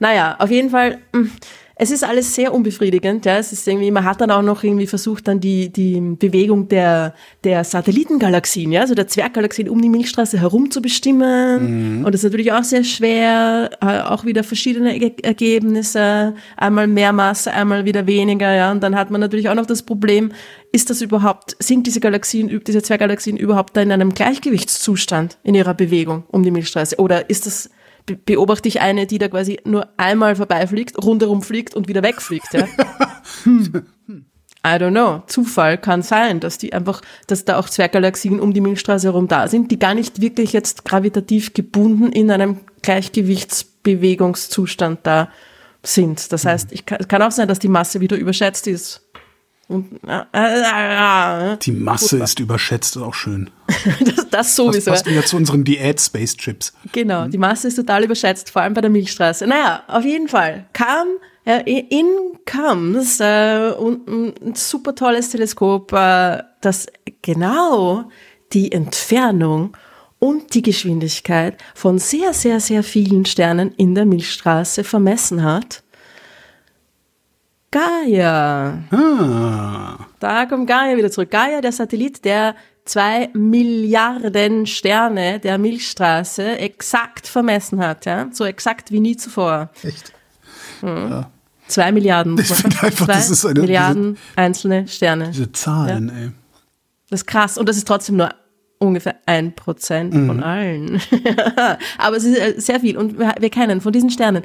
[0.00, 1.28] Naja, auf jeden Fall, mh,
[1.82, 3.38] es ist alles sehr unbefriedigend, ja.
[3.38, 7.14] Es ist irgendwie, man hat dann auch noch irgendwie versucht, dann die, die Bewegung der,
[7.42, 12.04] der Satellitengalaxien, ja, also der Zwerggalaxien um die Milchstraße herum zu bestimmen.
[12.04, 17.14] Und das ist natürlich auch sehr schwer, äh, auch wieder verschiedene Erge- Ergebnisse, einmal mehr
[17.14, 18.70] Masse, einmal wieder weniger, ja.
[18.72, 20.32] Und dann hat man natürlich auch noch das Problem,
[20.72, 25.72] ist das überhaupt, sind diese Galaxien, diese Zwerggalaxien überhaupt da in einem Gleichgewichtszustand in ihrer
[25.72, 26.96] Bewegung um die Milchstraße?
[26.98, 27.70] Oder ist das,
[28.06, 32.68] beobachte ich eine, die da quasi nur einmal vorbeifliegt, rundherum fliegt und wieder wegfliegt, ja?
[33.44, 33.86] Hm.
[34.62, 35.22] I don't know.
[35.26, 39.48] Zufall kann sein, dass die einfach, dass da auch Zwerggalaxien um die Milchstraße herum da
[39.48, 45.30] sind, die gar nicht wirklich jetzt gravitativ gebunden in einem Gleichgewichtsbewegungszustand da
[45.82, 46.30] sind.
[46.32, 49.06] Das heißt, ich kann, es kann auch sein, dass die Masse wieder überschätzt ist.
[49.06, 49.10] Und, äh, äh, äh,
[51.62, 53.50] Die Masse ist überschätzt, ist auch schön.
[54.00, 54.90] das, das Das sowieso.
[54.90, 56.72] passt wieder zu unseren Diät-Space-Chips.
[56.92, 59.46] Genau, die Masse ist total überschätzt, vor allem bei der Milchstraße.
[59.46, 61.06] Naja, auf jeden Fall kam,
[61.44, 62.06] äh, in
[62.50, 66.86] comes äh, ein super tolles Teleskop, äh, das
[67.22, 68.10] genau
[68.52, 69.76] die Entfernung
[70.18, 75.82] und die Geschwindigkeit von sehr, sehr, sehr vielen Sternen in der Milchstraße vermessen hat.
[77.70, 78.82] Gaia.
[78.90, 81.30] Ah, Da kommt Gaia wieder zurück.
[81.30, 88.90] Gaia, der Satellit, der zwei Milliarden Sterne der Milchstraße exakt vermessen hat, ja, so exakt
[88.90, 89.70] wie nie zuvor.
[89.84, 90.12] echt.
[91.68, 92.36] Zwei Milliarden.
[92.38, 95.28] Ich finde einfach, zwei das ist eine- Milliarden einzelne Sterne.
[95.30, 96.30] Diese Zahlen, ey.
[97.10, 97.56] Das ist krass.
[97.58, 98.30] Und das ist trotzdem nur
[98.78, 100.26] ungefähr ein Prozent Mhm.
[100.26, 101.00] von allen.
[101.98, 102.96] Aber es ist äh, sehr viel.
[102.96, 104.42] Und wir, wir kennen von diesen Sternen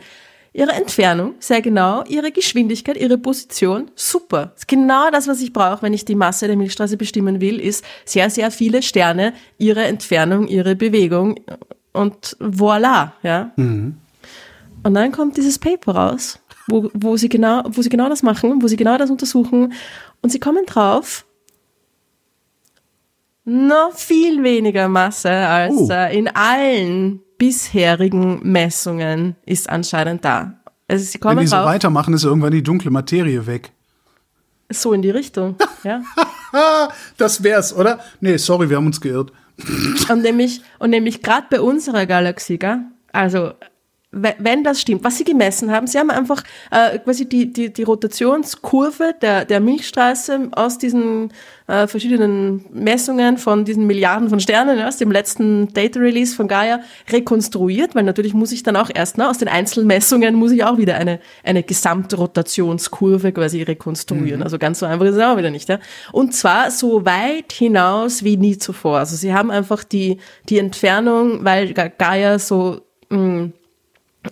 [0.56, 3.92] ihre Entfernung sehr genau, ihre Geschwindigkeit, ihre Position.
[3.96, 4.52] Super.
[4.54, 7.60] Das ist genau das, was ich brauche, wenn ich die Masse der Milchstraße bestimmen will,
[7.60, 11.42] ist sehr, sehr viele Sterne, ihre Entfernung, ihre Bewegung.
[11.92, 13.52] Und voilà, ja.
[13.58, 13.98] Mhm.
[14.84, 18.62] Und dann kommt dieses Paper raus, wo, wo, sie genau, wo sie genau das machen,
[18.62, 19.74] wo sie genau das untersuchen.
[20.22, 21.26] Und sie kommen drauf,
[23.44, 25.90] noch viel weniger Masse als Oh.
[25.92, 30.54] äh, in allen bisherigen Messungen ist anscheinend da.
[30.88, 33.72] Also sie Wenn kommen die so drauf, weitermachen, ist irgendwann die dunkle Materie weg.
[34.72, 35.56] so in die Richtung.
[35.84, 36.02] ja.
[37.18, 38.00] Das wär's, oder?
[38.22, 39.34] Nee, sorry, wir haben uns geirrt.
[40.10, 42.80] Und nämlich, und nämlich gerade bei unserer Galaxie, gell?
[43.12, 43.52] also
[44.16, 46.42] wenn das stimmt, was sie gemessen haben, sie haben einfach
[46.72, 51.34] äh, quasi die, die, die Rotationskurve der, der Milchstraße aus diesen
[51.68, 56.80] äh, verschiedenen Messungen von diesen Milliarden von Sternen, aus dem letzten Data Release von Gaia,
[57.12, 60.78] rekonstruiert, weil natürlich muss ich dann auch erst, ne, aus den Einzelmessungen muss ich auch
[60.78, 64.44] wieder eine, eine Gesamtrotationskurve quasi rekonstruieren.
[64.44, 65.68] Also ganz so einfach ist es auch wieder nicht.
[65.70, 65.80] Ja?
[66.12, 69.00] Und zwar so weit hinaus wie nie zuvor.
[69.00, 70.18] Also sie haben einfach die,
[70.50, 73.50] die Entfernung, weil Ga- Gaia so mh,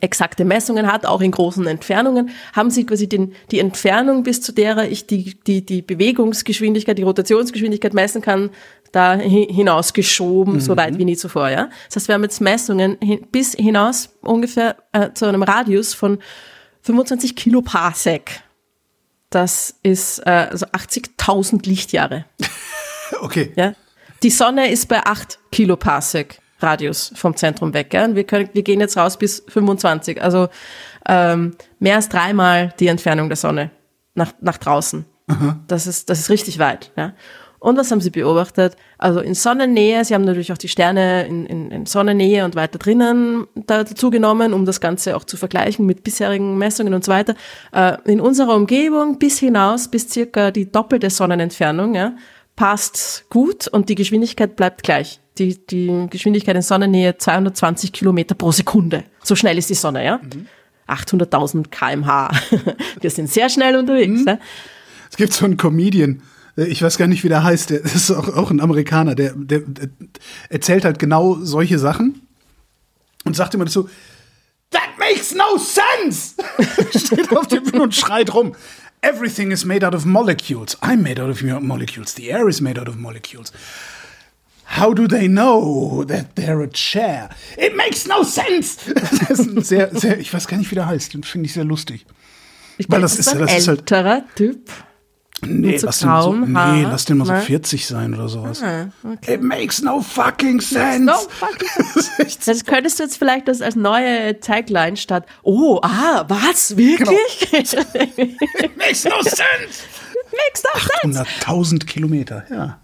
[0.02, 4.52] exakte Messungen hat, auch in großen Entfernungen, haben sie quasi den, die Entfernung, bis zu
[4.52, 8.50] derer ich die, die, die Bewegungsgeschwindigkeit, die Rotationsgeschwindigkeit messen kann,
[8.92, 10.60] da hinausgeschoben, mhm.
[10.60, 11.50] so weit wie nie zuvor.
[11.50, 11.70] Ja?
[11.88, 16.20] Das heißt, wir haben jetzt Messungen hin, bis hinaus ungefähr äh, zu einem Radius von
[16.84, 18.42] 25 Kiloparsec.
[19.32, 22.26] Das ist äh, also 80.000 Lichtjahre.
[23.22, 23.52] okay.
[23.56, 23.74] Ja?
[24.22, 26.40] Die Sonne ist bei 8 Kiloparsec.
[26.64, 27.96] Radius vom Zentrum weg.
[28.04, 30.48] Und wir, können, wir gehen jetzt raus bis 25, also
[31.08, 33.72] ähm, mehr als dreimal die Entfernung der Sonne
[34.16, 35.06] nach, nach draußen.
[35.68, 36.92] Das ist, das ist richtig weit.
[36.98, 37.14] Ja?
[37.60, 38.76] Und was haben sie beobachtet?
[38.98, 42.78] Also in Sonnennähe, sie haben natürlich auch die Sterne in, in, in Sonnennähe und weiter
[42.78, 47.36] drinnen dazu genommen, um das Ganze auch zu vergleichen mit bisherigen Messungen und so weiter.
[47.72, 52.18] Äh, in unserer Umgebung bis hinaus, bis circa die doppelte Sonnenentfernung, ja,
[52.58, 58.52] passt gut und die Geschwindigkeit bleibt gleich die, die Geschwindigkeit in Sonnennähe 220 Kilometer pro
[58.52, 59.04] Sekunde.
[59.24, 60.20] So schnell ist die Sonne, ja?
[60.20, 60.48] Mhm.
[60.88, 62.32] 800.000 kmh.
[63.02, 64.20] Wir sind sehr schnell unterwegs.
[64.20, 64.26] Mhm.
[64.26, 64.40] Ne?
[65.10, 66.22] Es gibt so einen Comedian,
[66.58, 69.34] äh, ich weiß gar nicht, wie der heißt, der ist auch, auch ein Amerikaner, der,
[69.36, 69.90] der, der
[70.50, 72.22] erzählt halt genau solche Sachen
[73.24, 73.90] und sagt immer so,
[74.72, 76.36] That makes no sense!
[76.98, 78.56] Steht auf dem Bühne und schreit rum.
[79.02, 80.82] Everything is made out of molecules.
[80.82, 82.16] I'm made out of molecules.
[82.16, 83.52] The air is made out of molecules.
[84.80, 87.30] How do they know that they're a chair?
[87.58, 88.78] It makes no sense!
[88.94, 91.14] Das ist ein sehr, sehr, ich weiß gar nicht, wie der heißt.
[91.14, 92.06] Den finde ich sehr lustig.
[92.78, 94.70] Ich Weil das, ist, ein das ist halt, älterer Typ.
[95.46, 98.62] Nee, so lass den, so, nee lass den mal so 40 sein oder sowas.
[98.64, 99.36] Ah, okay.
[99.36, 101.04] It makes no fucking sense.
[101.04, 101.68] No fucking
[102.02, 102.40] sense.
[102.46, 107.50] das könntest du jetzt vielleicht das als neue Tagline statt, oh, ah, was, wirklich?
[107.52, 107.62] Genau.
[108.64, 109.84] It makes no sense.
[110.14, 111.24] It makes no sense.
[111.44, 112.80] 800.000 Kilometer, ja.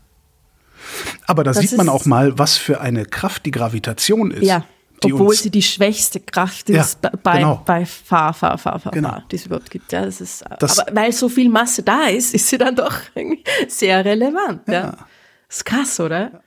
[1.28, 4.44] Aber da das sieht man auch mal, was für eine Kraft die Gravitation ist.
[4.44, 4.66] Ja.
[5.04, 7.62] Obwohl sie die schwächste Kraft ist ja, bei, genau.
[7.66, 9.22] bei Fahr, Fahr, Fahr, Fahr, genau.
[9.32, 9.92] die es überhaupt gibt.
[9.94, 12.94] Ja, das ist, das, aber weil so viel Masse da ist, ist sie dann doch
[13.68, 14.68] sehr relevant.
[14.68, 14.74] Ja.
[14.74, 14.98] ja.
[15.48, 16.32] Ist krass, oder?
[16.34, 16.42] Ja.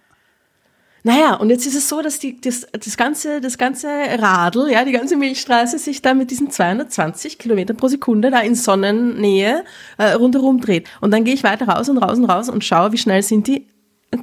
[1.04, 4.84] Naja, und jetzt ist es so, dass die, das, das, ganze, das ganze Radl, ja,
[4.84, 9.64] die ganze Milchstraße sich da mit diesen 220 Kilometern pro Sekunde da in Sonnennähe
[9.98, 10.88] äh, rundherum dreht.
[11.00, 13.48] Und dann gehe ich weiter raus und raus und raus und schaue, wie schnell sind
[13.48, 13.66] die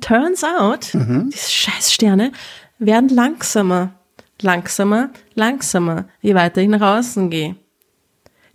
[0.01, 1.29] turns out, mhm.
[1.31, 2.31] diese Scheißsterne
[2.77, 3.93] werden langsamer,
[4.41, 7.55] langsamer, langsamer, je weiter ich nach außen gehe.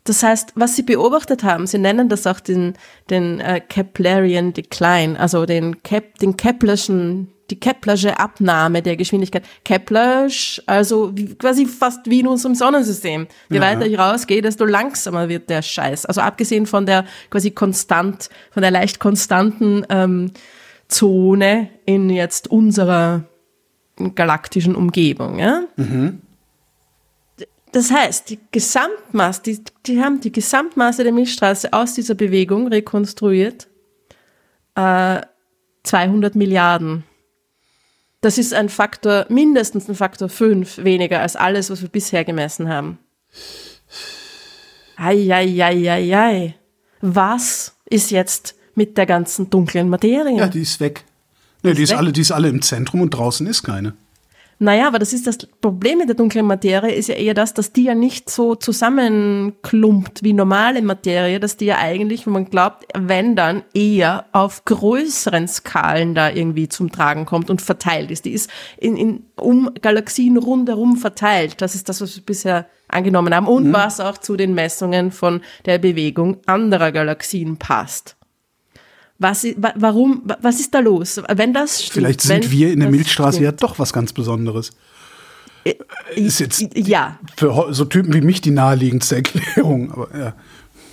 [0.05, 2.75] Das heißt, was sie beobachtet haben, sie nennen das auch den,
[3.09, 9.45] den äh, Keplerian Decline, also den, Kep, den Keplerschen, die Keplersche Abnahme der Geschwindigkeit.
[9.65, 13.27] Keplersch, also wie, quasi fast wie in unserem Sonnensystem.
[13.49, 13.63] Je ja.
[13.63, 16.05] weiter ich rausgehe, desto langsamer wird der Scheiß.
[16.05, 20.33] Also abgesehen von der quasi konstant, von der leicht konstanten ähm,
[20.95, 23.25] Zone in jetzt unserer
[24.15, 25.39] galaktischen Umgebung.
[25.39, 25.63] Ja?
[25.77, 26.23] Mhm.
[27.73, 33.67] Das heißt, die Gesamtmasse, die, die haben die Gesamtmasse der Milchstraße aus dieser Bewegung rekonstruiert.
[34.77, 35.23] Äh,
[35.83, 37.05] 200 Milliarden.
[38.21, 42.69] Das ist ein Faktor, mindestens ein Faktor 5 weniger als alles, was wir bisher gemessen
[42.69, 42.99] haben.
[44.97, 46.55] Eieieiei.
[47.01, 50.37] Was ist jetzt mit der ganzen dunklen Materie.
[50.37, 51.05] Ja, die ist weg.
[51.63, 51.99] Nee, die, ist, weg.
[51.99, 53.95] alle, die ist alle im Zentrum und draußen ist keine.
[54.59, 57.73] Naja, aber das ist das Problem mit der dunklen Materie, ist ja eher das, dass
[57.73, 62.87] die ja nicht so zusammenklumpt wie normale Materie, dass die ja eigentlich, wenn man glaubt,
[62.97, 68.27] wenn dann eher auf größeren Skalen da irgendwie zum Tragen kommt und verteilt ist.
[68.27, 68.49] Die ist
[68.79, 71.61] in, in, um Galaxien rundherum verteilt.
[71.61, 73.73] Das ist das, was wir bisher angenommen haben und mhm.
[73.73, 78.17] was auch zu den Messungen von der Bewegung anderer Galaxien passt.
[79.19, 79.47] Was,
[79.77, 81.21] warum, was ist da los?
[81.35, 83.45] Wenn das stimmt, Vielleicht sind wir in der Milchstraße stimmt.
[83.45, 84.73] ja doch was ganz Besonderes.
[85.65, 85.75] Äh,
[86.17, 87.19] ist jetzt ja.
[87.37, 89.93] für so Typen wie mich die naheliegendste Erklärung.
[89.93, 90.35] Aber ja.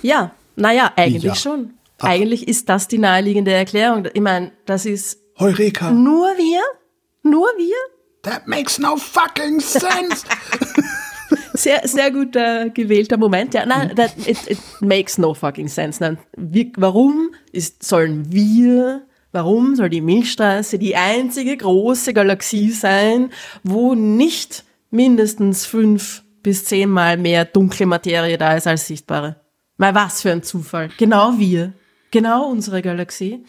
[0.02, 1.34] Ja, naja, eigentlich ja.
[1.34, 1.74] schon.
[1.98, 2.08] Ach.
[2.08, 4.08] Eigentlich ist das die naheliegende Erklärung.
[4.12, 5.90] Ich meine, das ist Heureka.
[5.90, 6.60] Nur wir?
[7.22, 7.76] Nur wir?
[8.22, 10.24] That makes no fucking sense.
[11.52, 13.54] sehr, sehr gut äh, gewählter Moment.
[13.54, 16.02] Ja, nein, that, it, it makes no fucking sense.
[16.02, 23.30] Nein, wir, warum ist, sollen wir, warum soll die Milchstraße die einzige große Galaxie sein,
[23.62, 29.36] wo nicht mindestens fünf bis zehnmal mehr dunkle Materie da ist als sichtbare?
[29.76, 30.90] Mal was für ein Zufall.
[30.98, 31.72] Genau wir.
[32.10, 33.44] Genau unsere Galaxie.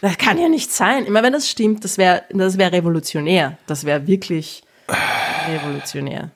[0.00, 1.06] Das kann ja nicht sein.
[1.06, 3.56] Immer wenn das stimmt, das wäre das wäre revolutionär.
[3.66, 4.62] Das wäre wirklich
[5.48, 6.32] revolutionär.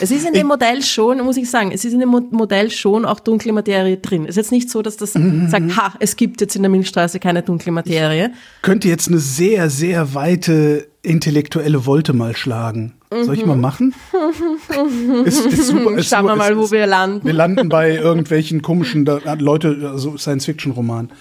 [0.00, 3.04] Es ist in dem Modell schon, muss ich sagen, es ist in dem Modell schon
[3.04, 4.24] auch dunkle Materie drin.
[4.24, 5.48] Es ist jetzt nicht so, dass das mhm.
[5.48, 8.32] sagt, ha, es gibt jetzt in der Milchstraße keine dunkle Materie.
[8.56, 12.94] Ich könnte jetzt eine sehr, sehr weite intellektuelle Wolte mal schlagen.
[13.10, 13.94] Soll ich mal machen?
[15.24, 17.24] ist, ist super, ist Schauen wir mal, wo wir landen.
[17.24, 21.12] Wir landen bei irgendwelchen komischen Leute, also Science-Fiction-Romanen.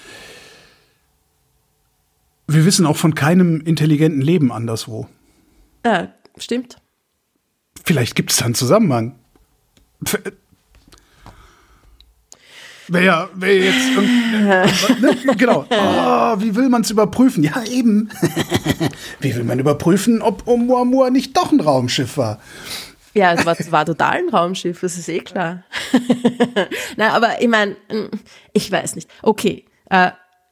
[2.48, 5.08] Wir wissen auch von keinem intelligenten Leben anderswo.
[5.86, 6.78] Ja, stimmt.
[7.86, 9.16] Vielleicht gibt es da einen Zusammenhang.
[12.88, 13.98] Wäre wär jetzt
[15.02, 15.36] ne?
[15.38, 15.66] genau.
[15.70, 17.44] Oh, wie will man es überprüfen?
[17.44, 18.10] Ja, eben.
[19.20, 22.40] wie will man überprüfen, ob Oumuamua nicht doch ein Raumschiff war?
[23.14, 25.64] Ja, es war, war total ein Raumschiff, das ist eh klar.
[26.98, 27.76] Na, aber ich meine,
[28.52, 29.10] ich weiß nicht.
[29.24, 30.12] Okay, äh,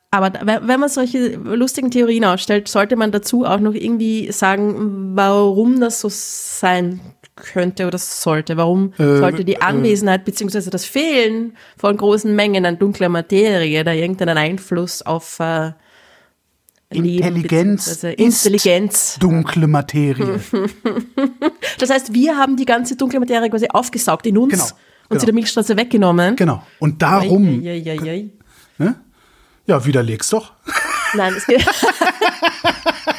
[0.09, 5.79] aber wenn man solche lustigen Theorien aufstellt, sollte man dazu auch noch irgendwie sagen, warum
[5.79, 6.99] das so sein
[7.35, 8.57] könnte oder sollte.
[8.57, 13.91] Warum Äh, sollte die Anwesenheit beziehungsweise das Fehlen von großen Mengen an dunkler Materie da
[13.93, 15.71] irgendeinen Einfluss auf äh,
[16.91, 20.39] Leben Intelligenz ist Intelligenz dunkle Materie.
[21.79, 25.19] Das heißt, wir haben die ganze dunkle Materie quasi aufgesaugt in uns Genau, und genau.
[25.19, 26.35] sie der Milchstraße weggenommen.
[26.35, 26.61] genau.
[26.79, 28.29] Und darum, Ei, ei, ei,
[28.77, 28.95] ne?
[29.65, 30.53] ja, widerleg's doch.
[31.15, 31.65] Nein, es gibt.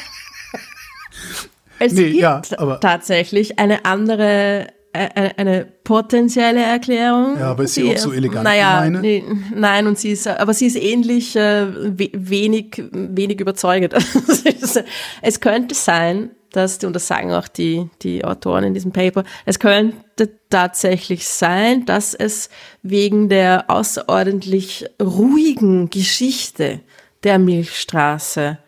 [1.79, 2.41] es Nee, gibt ja,
[2.79, 7.37] tatsächlich eine andere, äh, äh, eine potenzielle Erklärung.
[7.37, 9.23] Ja, aber ist sie auch so elegant Naja, nee,
[9.53, 11.67] nein, und sie ist, aber sie ist ähnlich äh,
[11.97, 13.93] we wenig, wenig überzeugend.
[15.21, 19.59] es könnte sein, dass, und das sagen auch die, die Autoren in diesem Paper, es
[19.59, 22.49] könnte tatsächlich sein, dass es
[22.81, 26.79] wegen der außerordentlich ruhigen Geschichte
[27.23, 28.59] der Milchstraße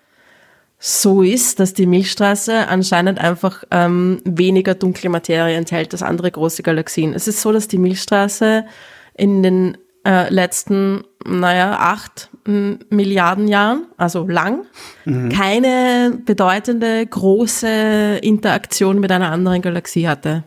[0.80, 6.62] so ist, dass die Milchstraße anscheinend einfach ähm, weniger dunkle Materie enthält als andere große
[6.62, 7.14] Galaxien.
[7.14, 8.66] Es ist so, dass die Milchstraße
[9.16, 12.30] in den äh, letzten, naja, acht
[12.90, 14.66] Milliarden Jahren, also lang,
[15.34, 20.46] keine bedeutende große Interaktion mit einer anderen Galaxie hatte.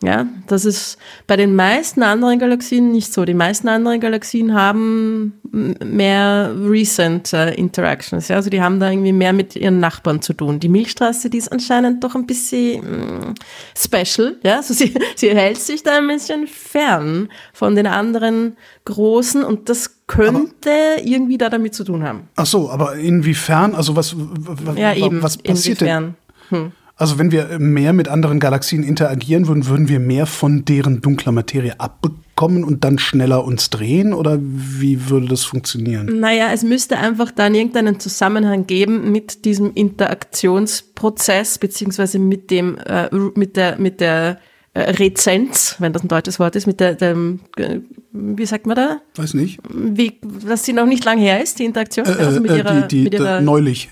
[0.00, 0.96] Ja, das ist
[1.26, 3.24] bei den meisten anderen Galaxien nicht so.
[3.24, 8.28] Die meisten anderen Galaxien haben mehr recent äh, Interactions.
[8.28, 10.60] Ja, also die haben da irgendwie mehr mit ihren Nachbarn zu tun.
[10.60, 13.34] Die Milchstraße, die ist anscheinend doch ein bisschen mm,
[13.76, 14.36] special.
[14.44, 19.68] Ja, also sie, sie hält sich da ein bisschen fern von den anderen großen und
[19.68, 20.70] das könnte
[21.04, 22.28] irgendwie da damit zu tun haben.
[22.36, 23.74] Ach so, aber inwiefern?
[23.74, 25.20] Also was, w- w- Ja, eben.
[25.24, 26.14] was passiert denn?
[26.50, 26.72] inwiefern.
[26.98, 31.30] Also wenn wir mehr mit anderen Galaxien interagieren würden, würden wir mehr von deren dunkler
[31.30, 34.12] Materie abbekommen und dann schneller uns drehen?
[34.12, 36.18] Oder wie würde das funktionieren?
[36.18, 43.08] Naja, es müsste einfach dann irgendeinen Zusammenhang geben mit diesem Interaktionsprozess, beziehungsweise mit dem, äh,
[43.36, 44.40] mit der, mit der
[44.74, 47.78] äh, Rezenz, wenn das ein deutsches Wort ist, mit der, dem, äh,
[48.12, 49.00] wie sagt man da?
[49.14, 49.60] Weiß nicht.
[49.72, 52.82] Wie, dass sie noch nicht lang her ist, die Interaktion, Äh, also mit äh, ihrer,
[52.82, 53.88] die, die, mit ihrer neulich.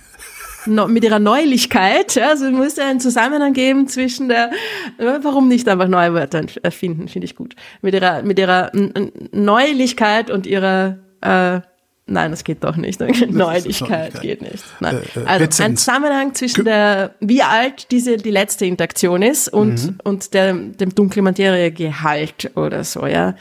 [0.67, 2.15] Mit ihrer Neulichkeit.
[2.15, 4.51] Ja, also es muss ja einen Zusammenhang geben zwischen der,
[4.99, 7.55] äh, warum nicht einfach neue Wörter erfinden, finde ich gut.
[7.83, 8.71] Mit ihrer, mit ihrer
[9.33, 11.61] Neulichkeit und ihrer, äh,
[12.07, 13.01] nein, das geht doch nicht.
[13.01, 14.65] Neulichkeit geht nicht.
[14.81, 15.01] Nein.
[15.15, 15.77] Äh, äh, also ein.
[15.77, 19.99] Zusammenhang zwischen der, wie alt diese, die letzte Interaktion ist und, Mhm.
[20.05, 23.35] und der, dem dunklen Materiegehalt oder so, ja.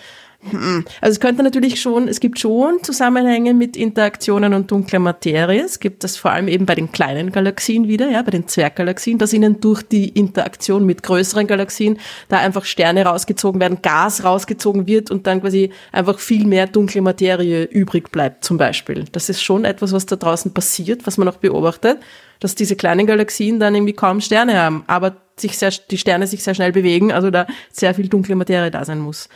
[0.52, 0.86] Hm.
[1.02, 5.64] Also es könnte natürlich schon, es gibt schon Zusammenhänge mit Interaktionen und dunkler Materie.
[5.64, 9.18] Es gibt das vor allem eben bei den kleinen Galaxien wieder, ja, bei den Zwerggalaxien,
[9.18, 14.86] dass ihnen durch die Interaktion mit größeren Galaxien da einfach Sterne rausgezogen werden, Gas rausgezogen
[14.88, 19.06] wird und dann quasi einfach viel mehr dunkle Materie übrig bleibt, zum Beispiel.
[19.12, 22.00] Das ist schon etwas, was da draußen passiert, was man auch beobachtet,
[22.40, 26.44] dass diese kleinen Galaxien dann irgendwie kaum Sterne haben, aber sich sehr, die Sterne sich
[26.44, 29.28] sehr schnell bewegen, also da sehr viel dunkle Materie da sein muss.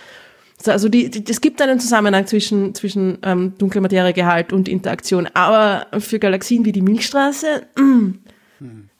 [0.61, 5.27] So, Also die, die, es gibt einen Zusammenhang zwischen, zwischen ähm, dunkler Materiegehalt und Interaktion,
[5.33, 8.09] aber für Galaxien wie die Milchstraße, mm,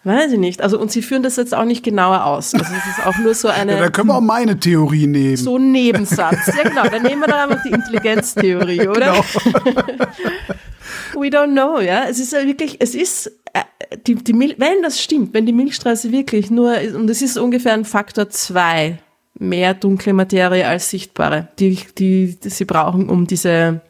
[0.05, 0.61] weiß ich nicht.
[0.61, 2.53] Also und sie führen das jetzt auch nicht genauer aus.
[2.53, 5.35] Also es ist auch nur so eine Ja, da können wir auch meine Theorie nehmen.
[5.35, 6.47] so ein Nebensatz.
[6.47, 9.11] Ja genau, dann nehmen wir da einfach die Intelligenztheorie, oder?
[9.13, 10.05] Genau.
[11.13, 12.05] We don't know, ja.
[12.07, 13.63] Es ist ja wirklich, es ist, äh,
[14.07, 17.73] die, die Mil wenn das stimmt, wenn die Milchstraße wirklich nur, und es ist ungefähr
[17.73, 18.99] ein Faktor zwei
[19.39, 23.81] mehr dunkle Materie als sichtbare, die, die, die sie brauchen, um diese,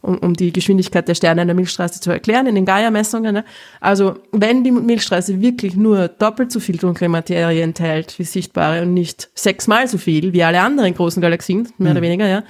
[0.00, 3.34] um, um die Geschwindigkeit der Sterne in der Milchstraße zu erklären, in den Gaia-Messungen.
[3.34, 3.44] Ne?
[3.80, 8.94] Also, wenn die Milchstraße wirklich nur doppelt so viel dunkle Materie enthält wie sichtbare und
[8.94, 12.44] nicht sechsmal so viel wie alle anderen großen Galaxien, mehr oder weniger, ja,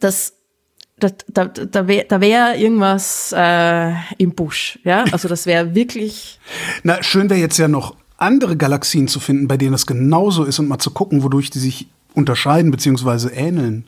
[0.00, 0.34] das
[0.98, 5.04] da, da, da wäre da wär irgendwas äh, im Busch, ja.
[5.12, 6.40] Also das wäre wirklich.
[6.84, 10.58] Na, schön wäre jetzt ja noch andere Galaxien zu finden, bei denen das genauso ist
[10.58, 13.28] und mal zu gucken, wodurch die sich unterscheiden bzw.
[13.34, 13.86] ähneln.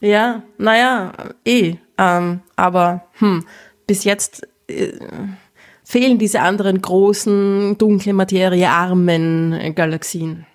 [0.00, 1.12] Ja, naja,
[1.44, 1.76] eh.
[1.96, 3.44] Ähm, aber hm,
[3.86, 4.92] bis jetzt äh,
[5.84, 10.46] fehlen diese anderen großen, dunkle Materie, armen Galaxien.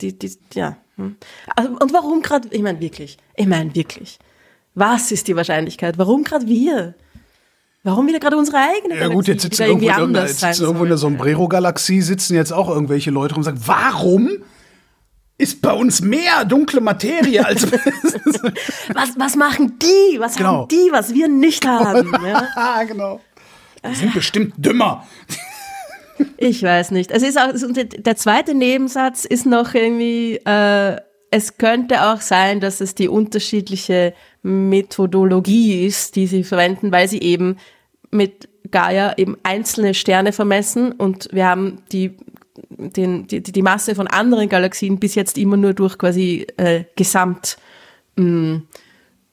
[0.00, 0.76] Die, die, ja.
[0.96, 1.16] Hm.
[1.54, 4.18] Also, und warum gerade, ich meine wirklich, ich meine wirklich,
[4.74, 5.98] was ist die Wahrscheinlichkeit?
[5.98, 6.94] Warum gerade wir?
[7.86, 10.88] Warum wieder gerade unsere eigene Ja gut, jetzt sitzen irgendwo, anders jetzt sitzen irgendwo in
[10.88, 10.98] der?
[10.98, 14.28] Sombrero-Galaxie sitzen jetzt auch irgendwelche Leute rum und sagen, warum
[15.38, 17.70] ist bei uns mehr dunkle Materie als
[18.92, 20.18] Was, was machen die?
[20.18, 20.62] Was Genau.
[20.62, 22.10] haben die, was wir nicht haben?
[22.26, 22.48] Ja?
[22.56, 23.20] Ah, genau.
[23.88, 25.06] Die sind bestimmt dümmer.
[26.38, 27.12] Ich weiß nicht.
[27.12, 30.96] Es ist auch, der zweite Nebensatz ist noch irgendwie, äh,
[31.30, 34.12] es könnte auch sein, dass es die unterschiedliche
[34.42, 37.58] Methodologie ist, die sie verwenden, weil sie eben
[38.16, 42.16] mit Gaia eben einzelne Sterne vermessen und wir haben die,
[42.70, 47.58] den, die, die Masse von anderen Galaxien bis jetzt immer nur durch quasi äh, Gesamt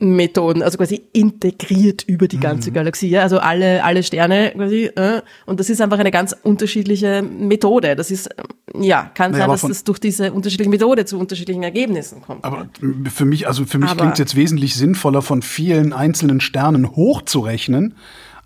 [0.03, 2.73] Methoden, also quasi integriert über die ganze Mhm.
[2.73, 3.21] Galaxie, ja?
[3.21, 7.95] also alle, alle Sterne quasi, äh, und das ist einfach eine ganz unterschiedliche Methode.
[7.95, 8.29] Das ist,
[8.73, 12.43] ähm, ja, kann Naja, sein, dass das durch diese unterschiedliche Methode zu unterschiedlichen Ergebnissen kommt.
[12.43, 12.67] Aber
[13.13, 17.95] für mich, also für mich klingt es jetzt wesentlich sinnvoller, von vielen einzelnen Sternen hochzurechnen,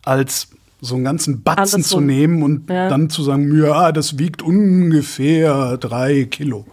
[0.04, 0.50] als
[0.82, 2.06] so einen ganzen Batzen zu Andersrum.
[2.06, 2.90] nehmen und Ja.
[2.90, 6.66] dann zu sagen, ja, das wiegt ungefähr drei Kilo.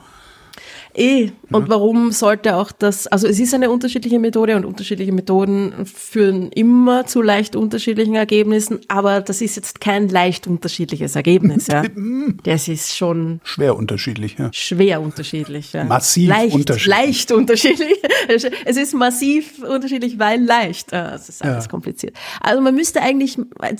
[0.96, 5.72] Eh, und warum sollte auch das, also es ist eine unterschiedliche Methode und unterschiedliche Methoden
[5.86, 11.82] führen immer zu leicht unterschiedlichen Ergebnissen, aber das ist jetzt kein leicht unterschiedliches Ergebnis, ja.
[12.44, 14.50] Das ist schon Schwer unterschiedlich, ja.
[14.52, 15.72] schwer unterschiedlich.
[15.72, 15.84] Ja.
[15.84, 16.86] Massiv leicht, unterschiedlich.
[17.06, 18.02] Leicht unterschiedlich.
[18.64, 20.92] Es ist massiv unterschiedlich, weil leicht.
[20.92, 21.70] Es ist alles Ja.
[21.70, 22.16] kompliziert.
[22.40, 23.36] Also man müsste eigentlich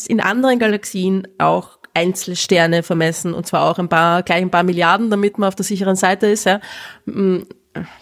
[0.08, 5.10] in anderen Galaxien auch Einzelsterne vermessen und zwar auch ein paar, gleich ein paar Milliarden,
[5.10, 6.44] damit man auf der sicheren Seite ist.
[6.44, 6.60] Ja.
[7.06, 7.42] Mm,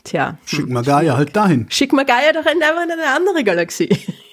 [0.05, 1.67] Tja, Schicken wir Gaia halt dahin.
[1.71, 3.89] schick mal Gaia doch in einfach in eine andere Galaxie.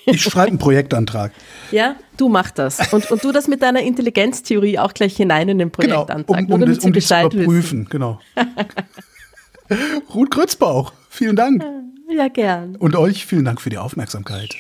[0.06, 1.32] Ich schreibe einen Projektantrag.
[1.72, 2.92] Ja, du mach das.
[2.92, 6.40] Und, und du das mit deiner Intelligenztheorie auch gleich hinein in den Genau, Projektantrag.
[6.42, 7.40] um, nur um, damit das, um das zu Bescheid wissen.
[7.44, 7.88] überprüfen.
[7.90, 8.20] Genau.
[10.16, 11.64] Ruth Grützbauch, vielen Dank.
[12.10, 12.76] Ja, gern.
[12.78, 14.56] Und euch vielen Dank für die Aufmerksamkeit.